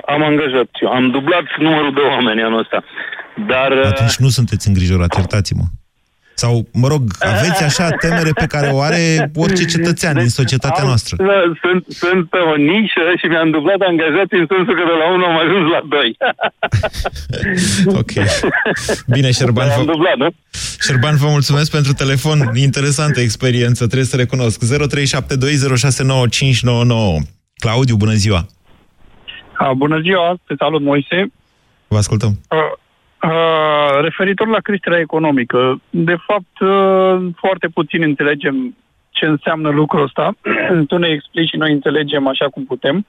[0.05, 0.91] Am angajat și eu.
[0.99, 2.83] Am dublat numărul de oameni anul ăsta.
[3.47, 3.71] Dar...
[3.71, 5.65] uh, Atunci nu sunteți îngrijorat, iertați-mă.
[6.35, 10.87] Sau, mă rog, aveți așa temere pe care o are orice cetățean din societatea am-
[10.87, 11.15] noastră.
[11.19, 15.07] da, Sunt, sunt pe o nișă și mi-am dublat angajații în sensul că de la
[15.13, 16.17] 1 am ajuns la 2.
[18.01, 18.11] Ok.
[19.07, 20.29] Bine, Șerban, Am vă, dublat, nu?
[20.81, 22.49] Șerban, vă mulțumesc pentru telefon.
[22.55, 24.59] Interesantă experiență, trebuie să recunosc.
[24.63, 24.67] 0372069599.
[27.55, 28.45] Claudiu, bună ziua!
[29.57, 31.31] A, bună ziua, te salut Moise.
[31.87, 32.39] Vă ascultăm.
[32.49, 32.57] Uh,
[33.23, 38.75] uh, referitor la creșterea economică, de fapt uh, foarte puțin înțelegem
[39.09, 40.35] ce înseamnă lucrul ăsta.
[40.89, 43.05] tu ne explici și noi înțelegem așa cum putem.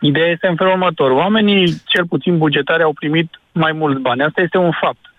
[0.00, 1.10] Ideea este în felul următor.
[1.10, 4.22] Oamenii, cel puțin bugetari, au primit mai mulți bani.
[4.22, 5.12] Asta este un fapt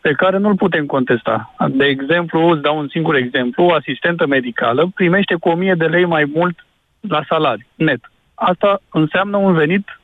[0.00, 1.54] pe care nu-l putem contesta.
[1.68, 6.04] De exemplu, îți dau un singur exemplu, o asistentă medicală primește cu 1000 de lei
[6.04, 6.66] mai mult
[7.00, 8.00] la salariu, net.
[8.34, 10.00] Asta înseamnă un venit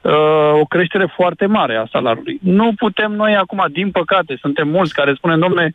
[0.00, 0.12] uh,
[0.60, 2.38] o creștere foarte mare a salariului.
[2.42, 5.74] Nu putem noi acum, din păcate, suntem mulți care spunem, domne,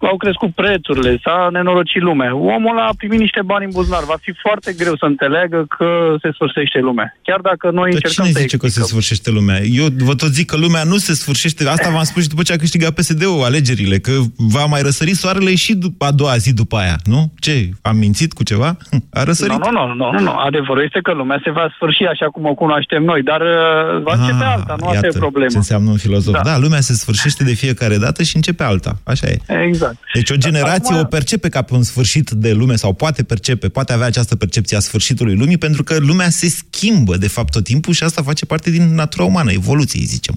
[0.00, 2.36] au crescut prețurile, s-a nenorocit lumea.
[2.36, 4.04] Omul ăla a primit niște bani în buzunar.
[4.04, 7.16] Va fi foarte greu să înțeleagă că se sfârșește lumea.
[7.22, 9.58] Chiar dacă noi Dar încercăm cine să zice că se sfârșește lumea?
[9.62, 11.68] Eu vă tot zic că lumea nu se sfârșește.
[11.68, 15.54] Asta v-am spus și după ce a câștigat PSD-ul alegerile, că va mai răsări soarele
[15.54, 17.32] și după a doua zi după aia, nu?
[17.38, 17.68] Ce?
[17.82, 18.76] Am mințit cu ceva?
[19.10, 19.58] A răsărit.
[19.64, 20.30] Nu, nu, nu, nu, nu, nu.
[20.36, 24.12] Adevărul este că lumea se va sfârși așa cum o cunoaștem noi, dar uh, va
[24.18, 25.50] începe alta, nu asta e Iată problema.
[25.50, 26.34] ce înseamnă un filozof.
[26.34, 26.40] Da.
[26.44, 26.50] Da.
[26.50, 28.98] da, lumea se sfârșește de fiecare dată și începe alta.
[29.04, 29.38] Așa e.
[29.66, 29.87] Exact.
[30.14, 33.68] Deci o generație Acum- o percepe ca pe un sfârșit de lume sau poate percepe,
[33.68, 37.64] poate avea această percepție a sfârșitului lumii pentru că lumea se schimbă de fapt tot
[37.64, 40.34] timpul și asta face parte din natura umană, evoluției, zicem.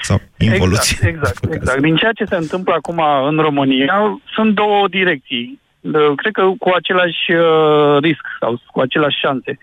[0.00, 0.96] Sau involuție.
[1.00, 1.80] Exact, exact, exact.
[1.80, 5.60] Din ceea ce se întâmplă acum în România, sunt două direcții.
[5.80, 9.58] De- Cred că cu același uh, risc sau cu aceleași șanse.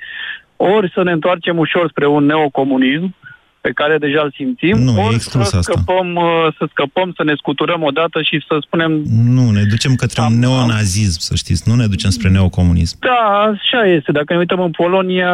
[0.55, 3.15] Ori să ne întoarcem ușor spre un neocomunism,
[3.65, 5.71] pe care deja îl simțim, Nu, e ori exclus să asta.
[5.71, 8.91] scăpăm, uh, să scăpăm, să ne scuturăm odată și să spunem
[9.37, 12.97] Nu, ne ducem către un neonazism, să știți, nu ne ducem spre neocomunism.
[12.99, 13.21] Da,
[13.51, 14.11] așa este.
[14.11, 15.31] Dacă ne uităm în Polonia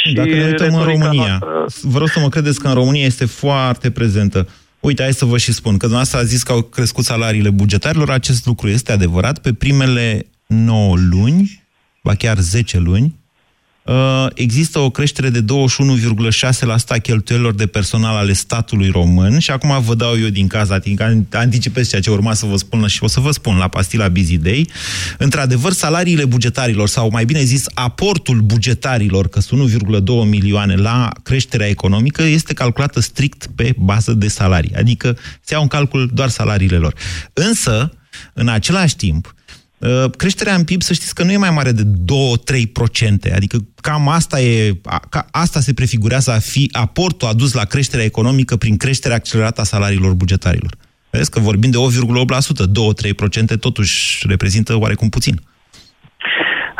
[0.00, 2.74] și Dacă ne uităm în retorica România, noastră- vă rog să mă credeți că în
[2.74, 4.48] România este foarte prezentă.
[4.80, 8.10] Uite, hai să vă și spun, că dumneavoastră a zis că au crescut salariile bugetarilor,
[8.10, 9.38] acest lucru este adevărat.
[9.38, 11.62] Pe primele 9 luni,
[12.02, 13.10] ba chiar 10 luni, uh,
[14.34, 15.44] există o creștere de 21,6%
[16.88, 21.24] a cheltuielor de personal ale statului român și acum vă dau eu din casa, adică
[21.32, 24.38] anticipez ceea ce urma să vă spun și o să vă spun la pastila Busy
[24.38, 24.68] Day.
[25.18, 31.68] Într-adevăr, salariile bugetarilor, sau mai bine zis, aportul bugetarilor, că sunt 1,2 milioane la creșterea
[31.68, 34.74] economică, este calculată strict pe bază de salarii.
[34.74, 36.94] Adică se iau în calcul doar salariile lor.
[37.32, 37.92] Însă,
[38.34, 39.35] în același timp, Uh,
[40.16, 44.40] creșterea în PIB, să știți că nu e mai mare de 2-3%, adică cam asta,
[44.40, 49.16] e, a- ca, asta se prefigurează a fi aportul adus la creșterea economică prin creșterea
[49.16, 50.74] accelerată a salariilor bugetarilor.
[51.10, 55.40] Vedeți că vorbim de 8,8%, 2-3% totuși reprezintă oarecum puțin.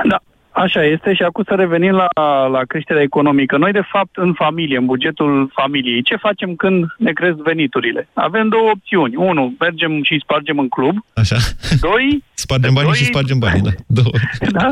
[0.08, 0.22] Da,
[0.64, 2.08] așa este și acum să revenim la,
[2.46, 3.56] la creșterea economică.
[3.56, 8.08] Noi, de fapt, în familie, în bugetul familiei, ce facem când ne cresc veniturile?
[8.12, 9.16] Avem două opțiuni.
[9.16, 10.96] Unu, mergem și spargem în club.
[11.14, 11.36] Așa.
[11.80, 13.70] Doi, Spargem banii Doi- și spargem banii, da.
[14.02, 14.10] Două.
[14.50, 14.68] da?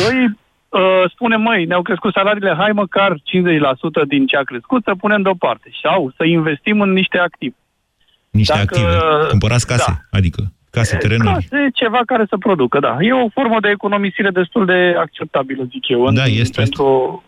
[0.00, 0.18] Doi,
[0.68, 3.18] uh, spune, măi, ne-au crescut salariile, hai măcar 50%
[4.08, 5.70] din ce a crescut să punem deoparte.
[5.82, 7.54] Sau să investim în niște activi.
[8.30, 9.26] Niște Dacă, active.
[9.28, 10.18] Cumpărați case, da.
[10.18, 11.32] adică case, terenuri.
[11.32, 12.96] Case, ceva care să producă, da.
[13.00, 16.10] E o formă de economisire destul de acceptabilă, zic eu.
[16.10, 16.60] Da, în, este.
[16.60, 17.22] Pentru,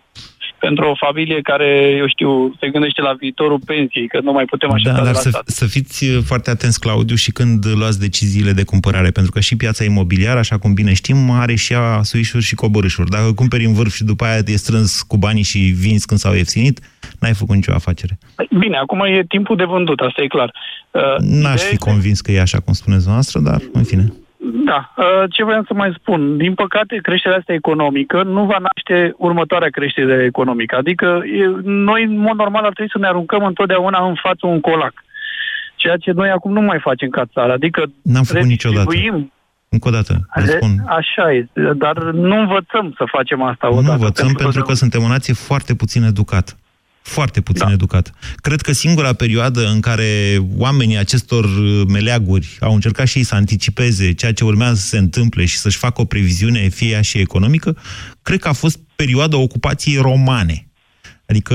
[0.66, 4.70] pentru o familie care, eu știu, se gândește la viitorul pensiei, că nu mai putem
[4.70, 5.48] aștepta da, dar de la să, stat.
[5.48, 9.56] să fiți uh, foarte atenți, Claudiu, și când luați deciziile de cumpărare, pentru că și
[9.56, 13.10] piața imobiliară, așa cum bine știm, are și ea suișuri și coborâșuri.
[13.10, 16.34] Dacă cumperi în vârf și după aia e strâns cu banii și vinzi când s-au
[16.34, 16.80] ieftinit,
[17.20, 18.18] n-ai făcut nicio afacere.
[18.58, 20.52] Bine, acum e timpul de vândut, asta e clar.
[20.90, 24.12] Uh, N-aș fi convins că e așa cum spuneți noastră, dar în fine.
[24.44, 26.36] Da, uh, ce vreau să mai spun?
[26.36, 30.76] Din păcate, creșterea asta economică nu va naște următoarea creștere economică.
[30.76, 34.60] Adică e, noi, în mod normal, ar trebui să ne aruncăm întotdeauna în față un
[34.60, 34.92] colac.
[35.76, 37.52] Ceea ce noi acum nu mai facem ca țară.
[37.52, 38.90] Adică N-am făcut niciodată.
[39.68, 40.70] Încă o dată, vă spun.
[40.86, 43.86] Așa este, dar nu învățăm să facem asta odată.
[43.86, 46.52] Nu învățăm pentru, pentru că suntem o nație foarte puțin educată
[47.02, 47.72] foarte puțin da.
[47.72, 48.12] educat.
[48.36, 51.46] Cred că singura perioadă în care oamenii acestor
[51.88, 55.78] meleaguri au încercat și ei să anticipeze ceea ce urmează să se întâmple și să-și
[55.78, 57.76] facă o previziune, fie ea și economică,
[58.22, 60.71] cred că a fost perioada ocupației romane.
[61.32, 61.54] Adică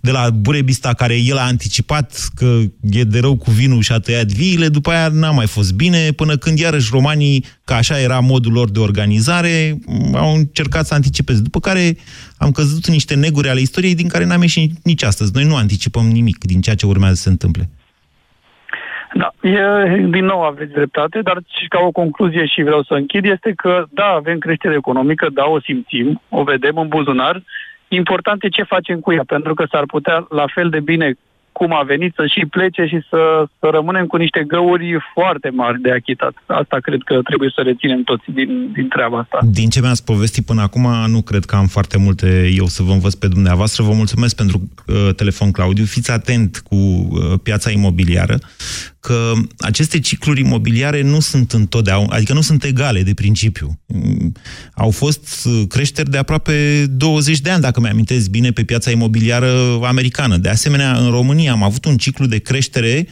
[0.00, 2.58] de la Burebista, care el a anticipat că
[2.90, 6.10] e de rău cu vinul și a tăiat viile, după aia n-a mai fost bine,
[6.16, 9.78] până când iarăși romanii, că așa era modul lor de organizare,
[10.14, 11.40] au încercat să anticipeze.
[11.40, 11.96] După care
[12.38, 15.30] am căzut în niște neguri ale istoriei din care n-am ieșit nici astăzi.
[15.34, 17.68] Noi nu anticipăm nimic din ceea ce urmează să se întâmple.
[19.14, 19.60] Da, e,
[20.10, 23.84] din nou aveți dreptate, dar și ca o concluzie și vreau să închid, este că
[23.90, 27.42] da, avem creștere economică, da, o simțim, o vedem în buzunar,
[27.96, 31.08] Important e ce facem cu ea, pentru că s-ar putea la fel de bine
[31.58, 33.22] cum a venit să și plece și să,
[33.58, 36.34] să rămânem cu niște găuri foarte mari de achitat.
[36.46, 39.38] Asta cred că trebuie să reținem toți din, din treaba asta.
[39.60, 42.92] Din ce mi-ați povestit până acum, nu cred că am foarte multe eu să vă
[42.92, 43.82] învăț pe dumneavoastră.
[43.82, 45.84] Vă mulțumesc pentru uh, telefon, Claudiu.
[45.84, 47.08] Fiți atent cu uh,
[47.42, 48.36] piața imobiliară
[49.06, 53.78] că aceste cicluri imobiliare nu sunt întotdeauna, adică nu sunt egale de principiu.
[53.86, 54.32] Mm,
[54.74, 59.78] au fost uh, creșteri de aproape 20 de ani, dacă mi-amintesc bine, pe piața imobiliară
[59.82, 60.36] americană.
[60.36, 63.08] De asemenea, în România am avut un ciclu de creștere,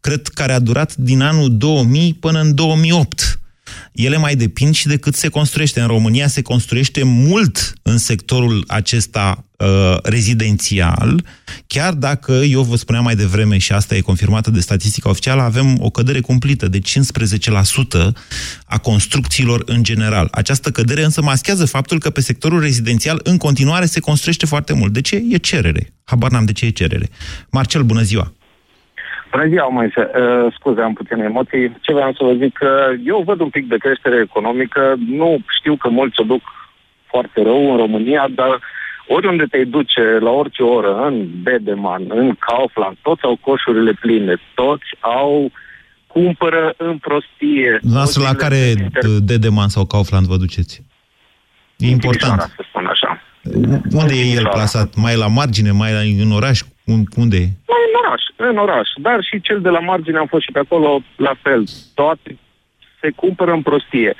[0.00, 3.40] cred, care a durat din anul 2000 până în 2008
[3.92, 5.80] ele mai depind și de cât se construiește.
[5.80, 11.24] În România se construiește mult în sectorul acesta uh, rezidențial,
[11.66, 15.76] chiar dacă, eu vă spuneam mai devreme, și asta e confirmată de statistica oficială, avem
[15.80, 16.82] o cădere cumplită de 15%
[18.64, 20.28] a construcțiilor în general.
[20.30, 24.92] Această cădere însă maschează faptul că pe sectorul rezidențial în continuare se construiește foarte mult.
[24.92, 25.22] De ce?
[25.30, 25.92] E cerere.
[26.04, 27.10] Habar n-am de ce e cerere.
[27.50, 28.35] Marcel, bună ziua!
[29.30, 30.00] Bună ziua, Moise.
[30.00, 31.76] Uh, scuze, am puține emoții.
[31.80, 34.94] Ce vreau să vă zic, că eu văd un pic de creștere economică.
[35.08, 36.42] Nu știu că mulți o duc
[37.06, 38.60] foarte rău în România, dar
[39.06, 44.88] oriunde te duce, la orice oră, în Bedeman, în Kaufland, toți au coșurile pline, toți
[45.00, 45.50] au
[46.06, 47.78] cumpără în prostie.
[47.82, 48.74] Noastră la care
[49.18, 50.82] Dedeman sau Kaufland vă duceți?
[51.76, 52.40] E important.
[52.40, 53.22] Să spun așa.
[53.92, 54.94] Unde e el plasat?
[54.94, 56.60] Mai la margine, mai în oraș?
[57.16, 57.48] Unde e?
[57.66, 58.88] În oraș, în oraș.
[58.96, 61.64] Dar și cel de la margine am fost și pe acolo la fel.
[61.94, 62.38] Toate
[63.00, 64.14] se cumpără în prostie.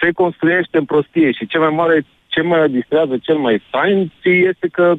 [0.00, 4.68] Se construiește în prostie și cel mai mare, ce mă distrează cel mai fain este
[4.72, 4.94] că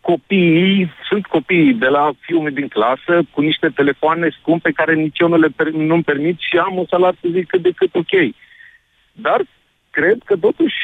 [0.00, 5.28] copiii, sunt copiii de la fiul din clasă cu niște telefoane scumpe care nici eu
[5.28, 8.14] nu le per, nu-mi permit și am un salariu să zic cât de cât ok.
[9.12, 9.40] Dar
[9.90, 10.76] cred că totuși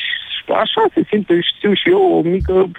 [0.48, 2.70] așa se simte, știu și eu, o mică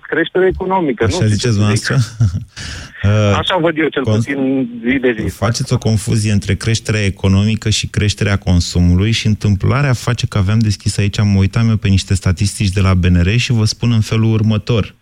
[0.00, 1.04] creștere economică.
[1.04, 1.96] Așa nu ziceți noastră?
[3.38, 5.34] Așa văd eu cel puțin zi de zi.
[5.34, 10.98] Faceți o confuzie între creșterea economică și creșterea consumului și întâmplarea face că aveam deschis
[10.98, 14.32] aici, am uitat eu pe niște statistici de la BNR și vă spun în felul
[14.32, 14.94] următor.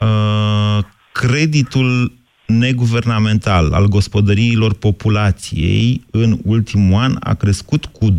[0.00, 0.78] Uh,
[1.12, 2.12] creditul
[2.46, 8.14] neguvernamental al gospodăriilor populației în ultimul an a crescut cu 21,5%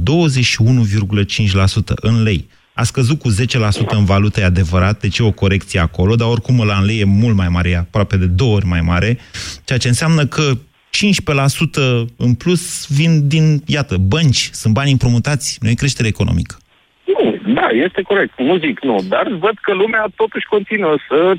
[1.96, 2.48] în lei.
[2.76, 3.34] A scăzut cu 10%
[3.88, 7.06] în valută, e adevărat, deci e o corecție acolo, dar oricum la în lei e
[7.06, 9.18] mult mai mare, e aproape de două ori mai mare,
[9.64, 10.56] ceea ce înseamnă că 15%
[12.18, 16.56] în plus vin din, iată, bănci, sunt bani împrumutați, nu e creștere economică.
[17.06, 21.36] Nu, da, este corect, nu zic nu, dar văd că lumea totuși continuă să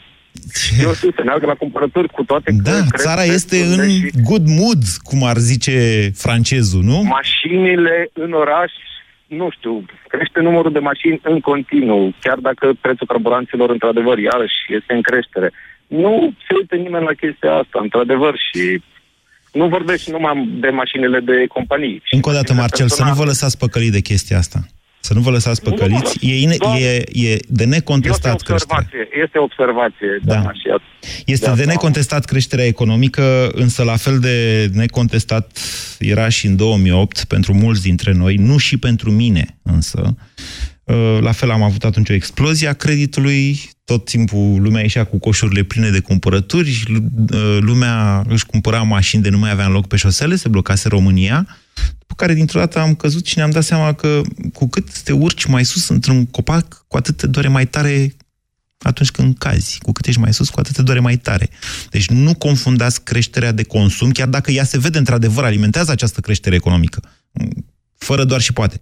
[0.82, 4.10] eu știu, să meargă la cumpărături cu toate Da, țara este în și...
[4.22, 7.02] good mood, cum ar zice francezul, nu?
[7.02, 8.72] Mașinile în oraș
[9.26, 14.92] nu știu, crește numărul de mașini în continuu, chiar dacă prețul carburanților, într-adevăr, iarăși este
[14.92, 15.52] în creștere.
[15.86, 18.82] Nu se uită nimeni la chestia asta, într-adevăr, și
[19.52, 22.02] nu vorbești numai de mașinile de companii.
[22.10, 23.12] Încă o dată, Marcel, personal.
[23.12, 24.58] să nu vă lăsați păcălit de chestia asta.
[25.04, 26.18] Să nu vă lăsați păcăliți.
[26.26, 28.76] E, ine- Doar- e, e de necontestat Este creșterea.
[28.78, 30.18] observație, este observație.
[30.22, 30.34] Da.
[30.34, 30.52] Da.
[30.52, 30.68] Și
[31.26, 35.58] Este de necontestat creșterea economică, însă la fel de necontestat
[35.98, 40.14] era și în 2008 pentru mulți dintre noi, nu și pentru mine însă.
[40.84, 45.18] Uh, La fel am avut atunci o explozie a creditului, tot timpul lumea ieșea cu
[45.18, 49.86] coșurile pline de cumpărături, lu- uh, lumea își cumpăra mașini de nu mai avea loc
[49.86, 51.46] pe șosele, se blocase România,
[51.98, 54.22] după care dintr-o dată am căzut și ne-am dat seama că
[54.52, 58.16] cu cât te urci mai sus într-un copac, cu atât te doare mai tare
[58.78, 59.78] atunci când cazi.
[59.82, 61.48] Cu cât ești mai sus, cu atât te doare mai tare.
[61.90, 66.54] Deci nu confundați creșterea de consum, chiar dacă ea se vede într-adevăr, alimentează această creștere
[66.54, 67.02] economică.
[67.96, 68.80] Fără doar și poate.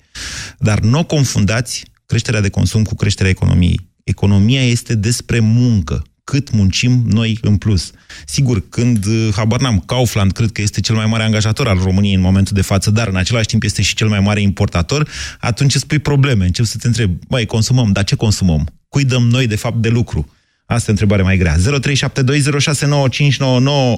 [0.58, 3.90] Dar nu o confundați creșterea de consum cu creșterea economiei.
[4.04, 6.02] Economia este despre muncă.
[6.24, 7.92] Cât muncim noi în plus.
[8.26, 12.14] Sigur, când, uh, habar n-am, Kaufland cred că este cel mai mare angajator al României
[12.14, 15.08] în momentul de față, dar în același timp este și cel mai mare importator,
[15.40, 16.44] atunci îți pui probleme.
[16.44, 18.66] Încep să te întrebi, băi, consumăm, dar ce consumăm?
[18.88, 20.30] Cui dăm noi, de fapt, de lucru?
[20.66, 21.54] Asta e o întrebare mai grea.
[21.54, 21.58] 0372069599.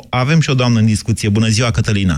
[0.09, 1.29] Avem și o doamnă în discuție.
[1.29, 2.17] Bună ziua, Cătălina.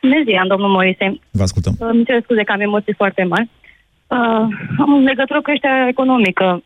[0.00, 1.20] Bună ziua, domnul Moise.
[1.30, 1.76] Vă ascultăm.
[1.78, 3.48] Îmi cer scuze că am emoții foarte mari.
[4.06, 4.44] Uh,
[4.78, 6.62] am în legătură cu creșterea economică.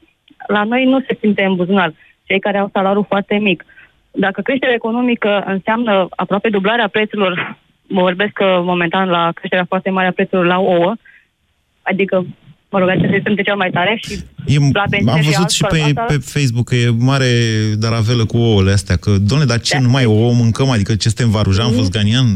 [0.46, 1.92] La noi nu se simte în buzunar.
[2.24, 3.64] Cei care au salariul foarte mic.
[4.10, 10.06] Dacă creșterea economică înseamnă aproape dublarea prețurilor, mă vorbesc că momentan la creșterea foarte mare
[10.06, 10.94] a prețurilor la ouă,
[11.82, 12.26] adică,
[12.76, 14.12] mă rog, acesta este cel mai tare și
[14.46, 17.30] E, la benzine am văzut alt, și pe, asta- pe Facebook că e mare
[17.78, 20.70] daravelă cu ouăle astea, că, domnule, dar ce, numai ouă mâncăm?
[20.70, 22.26] Adică ce suntem Varujan, Fosganian?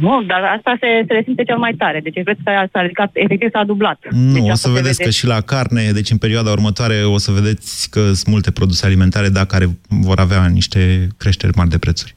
[0.00, 2.00] Nu, dar asta se, se resimte cel mai tare.
[2.00, 3.98] Deci prețul s-a, s-a ridicat, efectiv s-a dublat.
[4.10, 5.08] Nu, deci o asta să se vedeți vede.
[5.08, 8.86] că și la carne, deci în perioada următoare o să vedeți că sunt multe produse
[8.86, 12.14] alimentare, da, care vor avea niște creșteri mari de prețuri.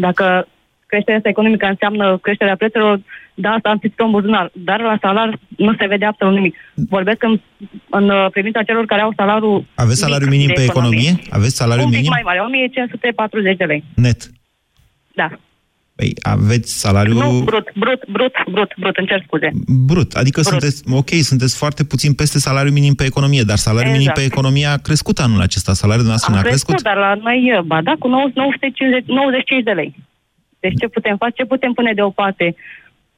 [0.00, 0.46] Dacă
[0.96, 3.00] creșterea asta economică înseamnă creșterea prețurilor,
[3.34, 4.50] da, asta am simțit în buzunar.
[4.68, 6.54] Dar la salar nu se vede absolut nimic.
[6.96, 7.40] Vorbesc în,
[7.90, 11.12] în uh, privința celor care au salariul Aveți salariu mic minim de pe economie?
[11.30, 12.12] Aveți salariu Un pic minim?
[12.16, 13.84] mai mare, 1540 de lei.
[13.94, 14.20] Net.
[15.14, 15.28] Da.
[15.98, 19.48] Păi aveți salariu Nu, brut, brut, brut, brut, brut, îmi cer scuze.
[19.86, 20.10] brut.
[20.14, 20.52] Adică Brut.
[20.52, 24.18] sunteți, ok, sunteți foarte puțin peste salariu minim pe economie, dar salariul minim Exact.
[24.28, 25.72] pe economie a crescut anul acesta.
[25.72, 26.74] Salariul dumneavoastră Am nu a crescut?
[26.74, 29.94] crescut, dar la noi, ba da, cu 9 950, 95 de lei.
[30.68, 31.32] Deci ce putem face?
[31.36, 32.46] Ce putem pune deoparte?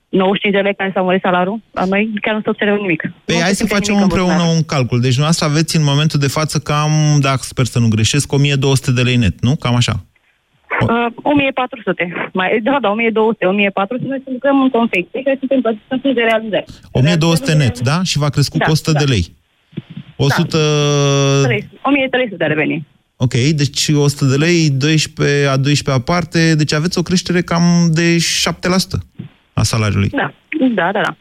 [0.08, 1.60] 95 de lei care s-a mărit salariul?
[1.72, 3.00] La noi chiar nu se observă nimic.
[3.24, 4.56] Păi Nu hai se să simte facem nimic în împreună buzunar.
[4.56, 4.98] un calcul.
[5.04, 9.02] Deci dumneavoastră aveți în momentul de față cam, dacă sper să nu greșesc, 1200 de
[9.02, 9.52] lei net, nu?
[9.56, 9.94] Cam așa.
[10.82, 12.30] Uh, 1400.
[12.32, 14.08] Mai, da, da, 1200, 1400.
[14.08, 16.64] Noi să lucrăm în confecție, care suntem plătiți în funcție de realizare.
[16.92, 18.02] 1200 net, da?
[18.02, 19.10] Și v-a crescut Da, cu 100 de da.
[19.14, 19.24] lei.
[20.16, 20.58] 100...
[21.82, 22.86] 1300 de reveni.
[23.20, 27.62] Ok, deci 100 de lei, 12 a 12 aparte, deci aveți o creștere cam
[27.92, 28.20] de 7%
[29.52, 30.08] a salariului.
[30.08, 30.32] Da,
[30.74, 31.16] da, da, da.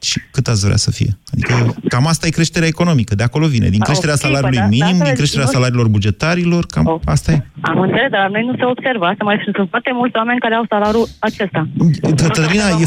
[0.00, 1.18] Și cât ați vrea să fie?
[1.32, 3.68] Adică cam asta e creșterea economică, de acolo vine.
[3.68, 6.66] Din Ah, creșterea ok, salariului bă, da, minim, da, din da, creșterea nu- salariilor bugetarilor,
[6.66, 7.46] cam asta e.
[7.60, 9.24] Am înțeles, dar la noi nu se observă asta.
[9.24, 11.68] Mai sunt foarte mulți oameni care au salariul acesta.
[12.16, 12.84] Cătălina, e,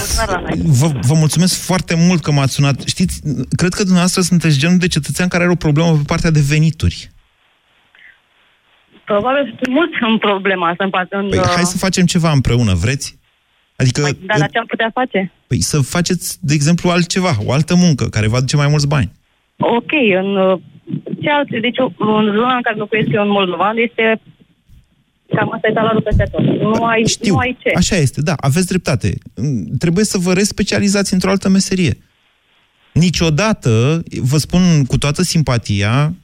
[0.64, 2.82] vă, vă mulțumesc foarte mult că m-ați sunat.
[2.86, 3.22] Știți,
[3.56, 7.12] cred că dumneavoastră sunteți genul de cetățean care are o problemă pe partea de venituri.
[9.06, 10.84] Probabil sunt mulți în problema asta.
[10.84, 13.18] În, part- în, Păi, uh, hai să facem ceva împreună, vreți?
[13.76, 15.32] Adică, Dar la ce am putea face?
[15.48, 19.12] păi, să faceți, de exemplu, altceva, o altă muncă care va aduce mai mulți bani.
[19.58, 19.92] Ok,
[20.22, 20.60] în uh,
[21.22, 24.22] ce alte, deci în zona în care locuiesc eu în Moldova, este
[25.36, 26.42] cam asta e salariul peste tot.
[26.46, 27.72] Nu ai, Știu, nu ai ce.
[27.76, 29.14] așa este, da, aveți dreptate.
[29.36, 31.98] Mm, Trebuie să vă respecializați într-o altă meserie.
[32.94, 36.16] Niciodată, vă spun cu toată simpatia, uh,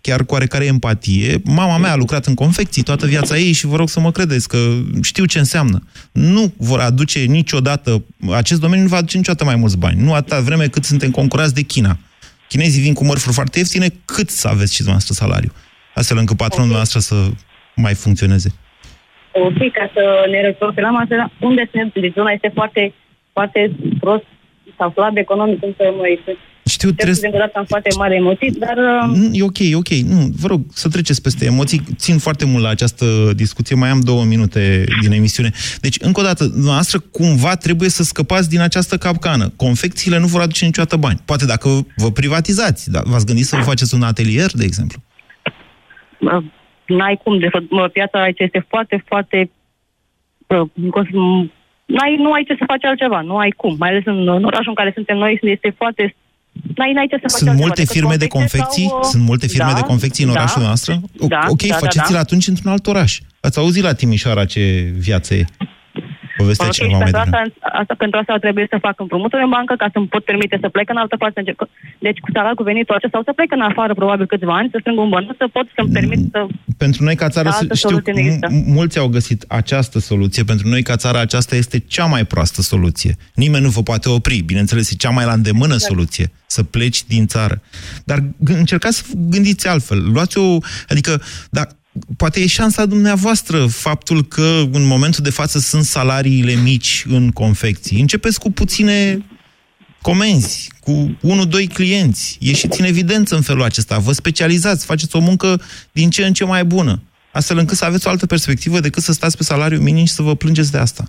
[0.00, 3.76] chiar cu oarecare empatie, mama mea a lucrat în confecții toată viața ei și vă
[3.76, 4.58] rog să mă credeți că
[5.02, 5.82] știu ce înseamnă.
[6.12, 10.00] Nu vor aduce niciodată, acest domeniu nu va aduce niciodată mai mulți bani.
[10.00, 11.98] Nu atâta vreme cât suntem concurați de China.
[12.48, 15.52] Chinezii vin cu mărfuri foarte ieftine, cât să aveți și dumneavoastră salariu.
[15.94, 17.28] Astfel încât patronul noastră să
[17.76, 18.54] mai funcționeze.
[19.32, 22.02] Ok, ca să ne reprofilăm asta, unde suntem?
[22.02, 22.94] Deci zona este foarte,
[23.32, 24.24] foarte prost
[24.78, 26.06] sau slab economic, cum să mă
[26.70, 26.90] exprim.
[26.90, 27.26] Știu, trebuie...
[27.26, 28.76] Încă o dată am foarte mare emoții, dar...
[28.76, 29.88] uh, Nu, E ok, e ok.
[29.88, 31.80] Nu, vă rog să treceți peste emoții.
[31.96, 33.04] Țin foarte mult la această
[33.36, 33.76] discuție.
[33.76, 35.50] Mai am două minute din emisiune.
[35.80, 39.52] Deci, încă o dată, noastră cumva trebuie să scăpați din această capcană.
[39.56, 41.20] Confecțiile nu vor aduce niciodată bani.
[41.24, 42.90] Poate dacă vă privatizați.
[42.90, 44.98] Da, v-ați gândit să vă faceți un atelier, de exemplu?
[46.18, 46.44] uh,
[46.86, 49.50] n-ai cum, de fapt, mă, piața aici este foarte, foarte...
[50.46, 51.52] uh, cum-
[51.86, 53.76] N-ai, nu ai ce să faci altceva, nu ai cum.
[53.78, 56.14] Mai ales în, în orașul în care suntem noi, este foarte...
[56.76, 58.88] N-ai, n-ai ce să faci Sunt altceva multe decât firme de confecție confecții?
[58.88, 61.00] Sau, uh, Sunt multe firme da, de confecții în da, orașul noastră?
[61.18, 62.18] O- Da, ok, da, da, faceți-le da.
[62.18, 63.20] atunci într-un alt oraș.
[63.40, 65.44] Ați auzit la Timișoara ce viață e.
[66.42, 67.46] Povestea Ok, cineva și mai pentru devreme.
[67.46, 70.68] asta, asta, pentru asta trebuie să fac împrumuturi în bancă ca să-mi pot permite să
[70.68, 71.40] plec în altă parte.
[72.06, 74.76] Deci cu salariul cu venitul acesta sau să plec în afară probabil câțiva ani, să
[74.80, 76.40] strâng un bănuț, să pot să-mi permit să...
[76.84, 78.46] Pentru noi ca țară, Da, altă știu, soluție nu există.
[78.50, 80.42] m- mulți au găsit această soluție.
[80.52, 83.12] Pentru noi ca țară aceasta este cea mai proastă soluție.
[83.34, 84.38] Nimeni nu vă poate opri.
[84.50, 85.92] Bineînțeles, e cea mai la îndemână Exact.
[85.92, 86.26] soluție.
[86.46, 87.60] Să pleci din țară.
[88.04, 90.10] Dar g- încercați să gândiți altfel.
[90.12, 90.56] Luați o...
[90.88, 91.62] Adică, da,
[92.16, 98.00] poate e șansa dumneavoastră faptul că în momentul de față sunt salariile mici în confecții.
[98.00, 99.24] Începeți cu puține
[100.02, 102.36] comenzi, cu unul, doi clienți.
[102.40, 103.98] Ieșiți în evidență în felul acesta.
[103.98, 105.60] Vă specializați, faceți o muncă
[105.92, 107.02] din ce în ce mai bună.
[107.32, 110.22] Astfel încât să aveți o altă perspectivă decât să stați pe salariu minim și să
[110.22, 111.04] vă plângeți de asta.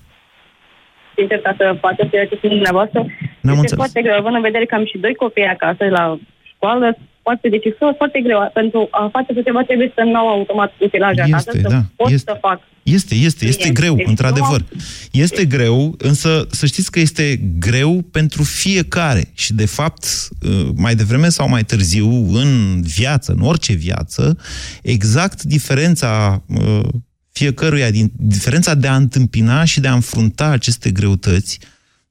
[1.15, 3.09] Sincer, ca să faceți ceea ce sunt dumneavoastră, N-am
[3.41, 3.77] este înțeles.
[3.83, 4.15] foarte greu.
[4.17, 6.97] Având în vedere că am și doi copii acasă la școală,
[7.31, 8.39] foarte, deci e foarte greu.
[8.53, 11.83] Pentru a face așa ceva trebuie să nu au automat utilaje acasă, Este, să da,
[11.95, 12.31] pot este.
[12.31, 12.59] să fac.
[12.83, 13.81] Este, este, este Clienți.
[13.81, 14.59] greu, Deci într-adevăr.
[14.59, 14.77] nu
[15.11, 19.23] Este greu, însă să știți că este greu pentru fiecare.
[19.33, 20.03] Și, de fapt,
[20.41, 24.37] uh, mai devreme sau mai târziu, în viață, în orice viață,
[24.81, 26.87] exact diferența uh,
[27.31, 31.59] fiecăruia, din, diferența de a întâmpina și de a înfrunta aceste greutăți,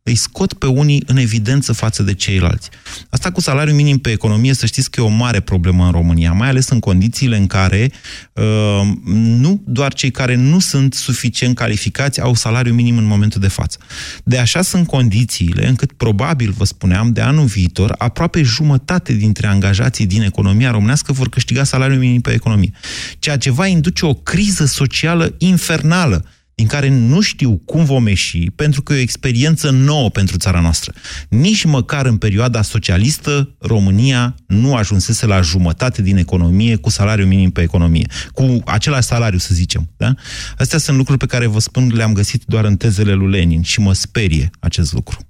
[0.02, 2.68] îi scot pe unii în evidență față de ceilalți.
[3.10, 6.32] Asta cu salariul minim pe economie, să știți că e o mare problemă în România,
[6.32, 7.92] mai ales în condițiile în care
[8.32, 8.44] uh,
[9.14, 13.78] nu doar cei care nu sunt suficient calificați au salariu minim în momentul de față.
[14.24, 20.06] De așa sunt condițiile încât probabil, vă spuneam, de anul viitor, aproape jumătate dintre angajații
[20.06, 22.72] din economia românească vor câștiga salariul minim pe economie.
[23.18, 26.24] Ceea ce va induce o criză socială infernală
[26.60, 30.60] din care nu știu cum vom ieși, pentru că e o experiență nouă pentru țara
[30.60, 30.92] noastră.
[31.28, 37.50] Nici măcar în perioada socialistă, România nu ajunsese la jumătate din economie cu salariu minim
[37.50, 38.06] pe economie.
[38.32, 39.90] Cu același salariu, să zicem.
[39.96, 40.14] Da?
[40.58, 43.80] Astea sunt lucruri pe care, vă spun, le-am găsit doar în tezele lui Lenin și
[43.80, 45.29] mă sperie acest lucru.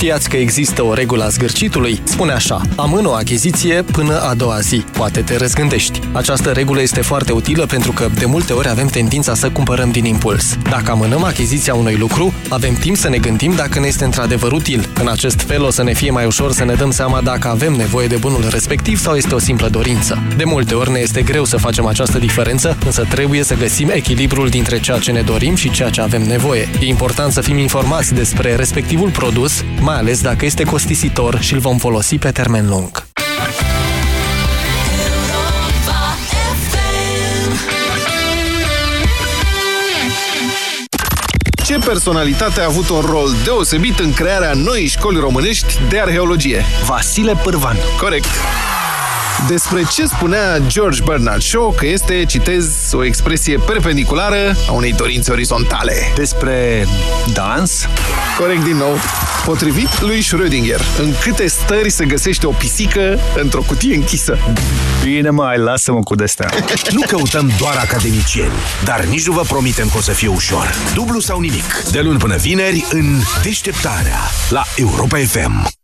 [0.00, 2.00] Știați că există o regulă a zgârcitului?
[2.04, 4.76] Spune așa, amână o achiziție până a doua zi.
[4.92, 6.00] Poate te răzgândești.
[6.12, 10.04] Această regulă este foarte utilă pentru că de multe ori avem tendința să cumpărăm din
[10.04, 10.56] impuls.
[10.70, 14.88] Dacă amânăm achiziția unui lucru, avem timp să ne gândim dacă ne este într-adevăr util.
[15.00, 17.72] În acest fel o să ne fie mai ușor să ne dăm seama dacă avem
[17.72, 20.22] nevoie de bunul respectiv sau este o simplă dorință.
[20.36, 24.48] De multe ori ne este greu să facem această diferență, însă trebuie să găsim echilibrul
[24.48, 26.68] dintre ceea ce ne dorim și ceea ce avem nevoie.
[26.80, 31.60] E important să fim informați despre respectivul produs, mai ales dacă este costisitor și îl
[31.60, 33.04] vom folosi pe termen lung.
[41.64, 46.64] Ce personalitate a avut un rol deosebit în crearea noii școli românești de arheologie?
[46.86, 47.76] Vasile Pârvan.
[48.00, 48.28] Corect.
[49.48, 55.32] Despre ce spunea George Bernard Shaw că este, citez, o expresie perpendiculară a unei dorințe
[55.32, 55.94] orizontale.
[56.14, 56.86] Despre
[57.32, 57.86] dans?
[58.38, 58.96] Corect din nou.
[59.44, 64.38] Potrivit lui Schrödinger, în câte stări se găsește o pisică într-o cutie închisă?
[65.02, 66.48] Bine mai, lasă-mă cu destea.
[66.90, 68.52] Nu căutăm doar academicieni,
[68.84, 70.74] dar nici nu vă promitem că o să fie ușor.
[70.94, 71.82] Dublu sau nimic.
[71.90, 74.18] De luni până vineri în Deșteptarea
[74.48, 75.79] la Europa FM.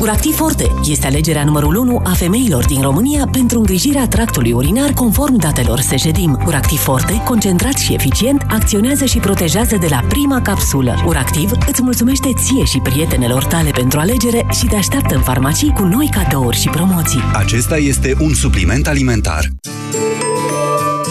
[0.00, 5.36] Uractiv Forte este alegerea numărul 1 a femeilor din România pentru îngrijirea tractului urinar conform
[5.36, 6.42] datelor Sejedim.
[6.46, 11.02] Uractiv Forte, concentrat și eficient, acționează și protejează de la prima capsulă.
[11.06, 15.82] Uractiv îți mulțumește ție și prietenelor tale pentru alegere și te așteaptă în farmacii cu
[15.82, 17.22] noi cadouri și promoții.
[17.32, 19.48] Acesta este un supliment alimentar.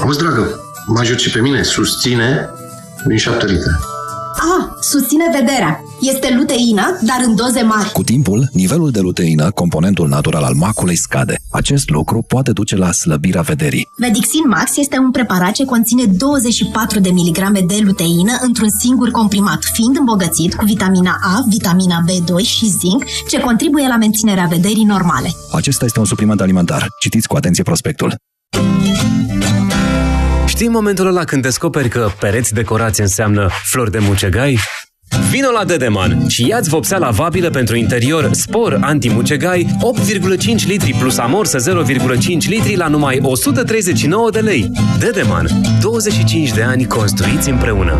[0.01, 2.49] Auzi, dragă, mă ajut și pe mine, susține
[3.07, 3.98] din 7 litri.
[4.41, 5.83] Ah, susține vederea.
[6.01, 7.91] Este luteină, dar în doze mari.
[7.91, 11.35] Cu timpul, nivelul de luteină, componentul natural al maculei, scade.
[11.51, 13.87] Acest lucru poate duce la slăbirea vederii.
[13.97, 19.59] Vedixin Max este un preparat ce conține 24 de miligrame de luteină într-un singur comprimat,
[19.73, 25.29] fiind îmbogățit cu vitamina A, vitamina B2 și zinc, ce contribuie la menținerea vederii normale.
[25.51, 26.87] Acesta este un supliment alimentar.
[26.99, 28.15] Citiți cu atenție prospectul.
[30.59, 34.59] Știi momentul ăla când descoperi că pereți decorați înseamnă flori de mucegai?
[35.29, 39.67] Vino la Dedeman și ia-ți vopsea lavabilă pentru interior Spor anti-mucegai
[40.05, 44.71] 8,5 litri plus amorsă 0,5 litri la numai 139 de lei.
[44.99, 45.47] Dedeman.
[45.81, 47.99] 25 de ani construiți împreună.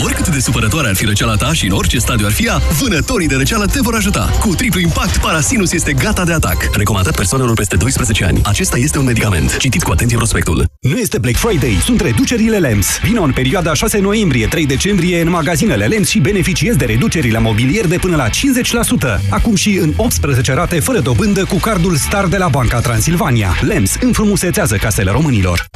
[0.00, 3.28] Oricât de supărătoare ar fi răceala ta și în orice stadiu ar fi ea, vânătorii
[3.28, 4.30] de răceală te vor ajuta.
[4.40, 6.68] Cu triplu impact, Parasinus este gata de atac.
[6.76, 8.40] Recomandat persoanelor peste 12 ani.
[8.44, 9.56] Acesta este un medicament.
[9.56, 10.64] Citiți cu atenție prospectul.
[10.80, 12.86] Nu este Black Friday, sunt reducerile LEMS.
[13.02, 17.86] Vino în perioada 6 noiembrie-3 decembrie în magazinele LEMS și beneficiezi de reduceri la mobilier
[17.86, 19.20] de până la 50%.
[19.30, 23.56] Acum și în 18 rate fără dobândă cu cardul Star de la Banca Transilvania.
[23.60, 25.66] LEMS înfrumusețează casele românilor.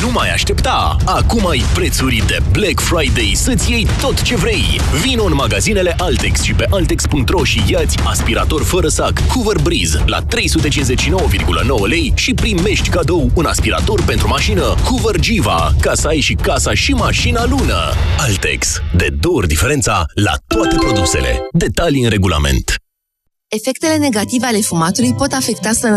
[0.00, 0.96] Nu mai aștepta!
[1.04, 4.80] Acum ai prețuri de Black Friday să-ți iei tot ce vrei.
[5.02, 10.22] Vino în magazinele Altex și pe altex.ro și iați aspirator fără sac Hoover Breeze la
[10.22, 10.26] 359,9
[11.86, 16.74] lei și primești cadou un aspirator pentru mașină Hoover Giva ca să ai și casa
[16.74, 17.92] și mașina lună.
[18.18, 18.80] Altex.
[18.96, 21.38] De două ori diferența la toate produsele.
[21.52, 22.78] Detalii în regulament.
[23.48, 25.96] Efectele negative ale fumatului pot afecta sănătatea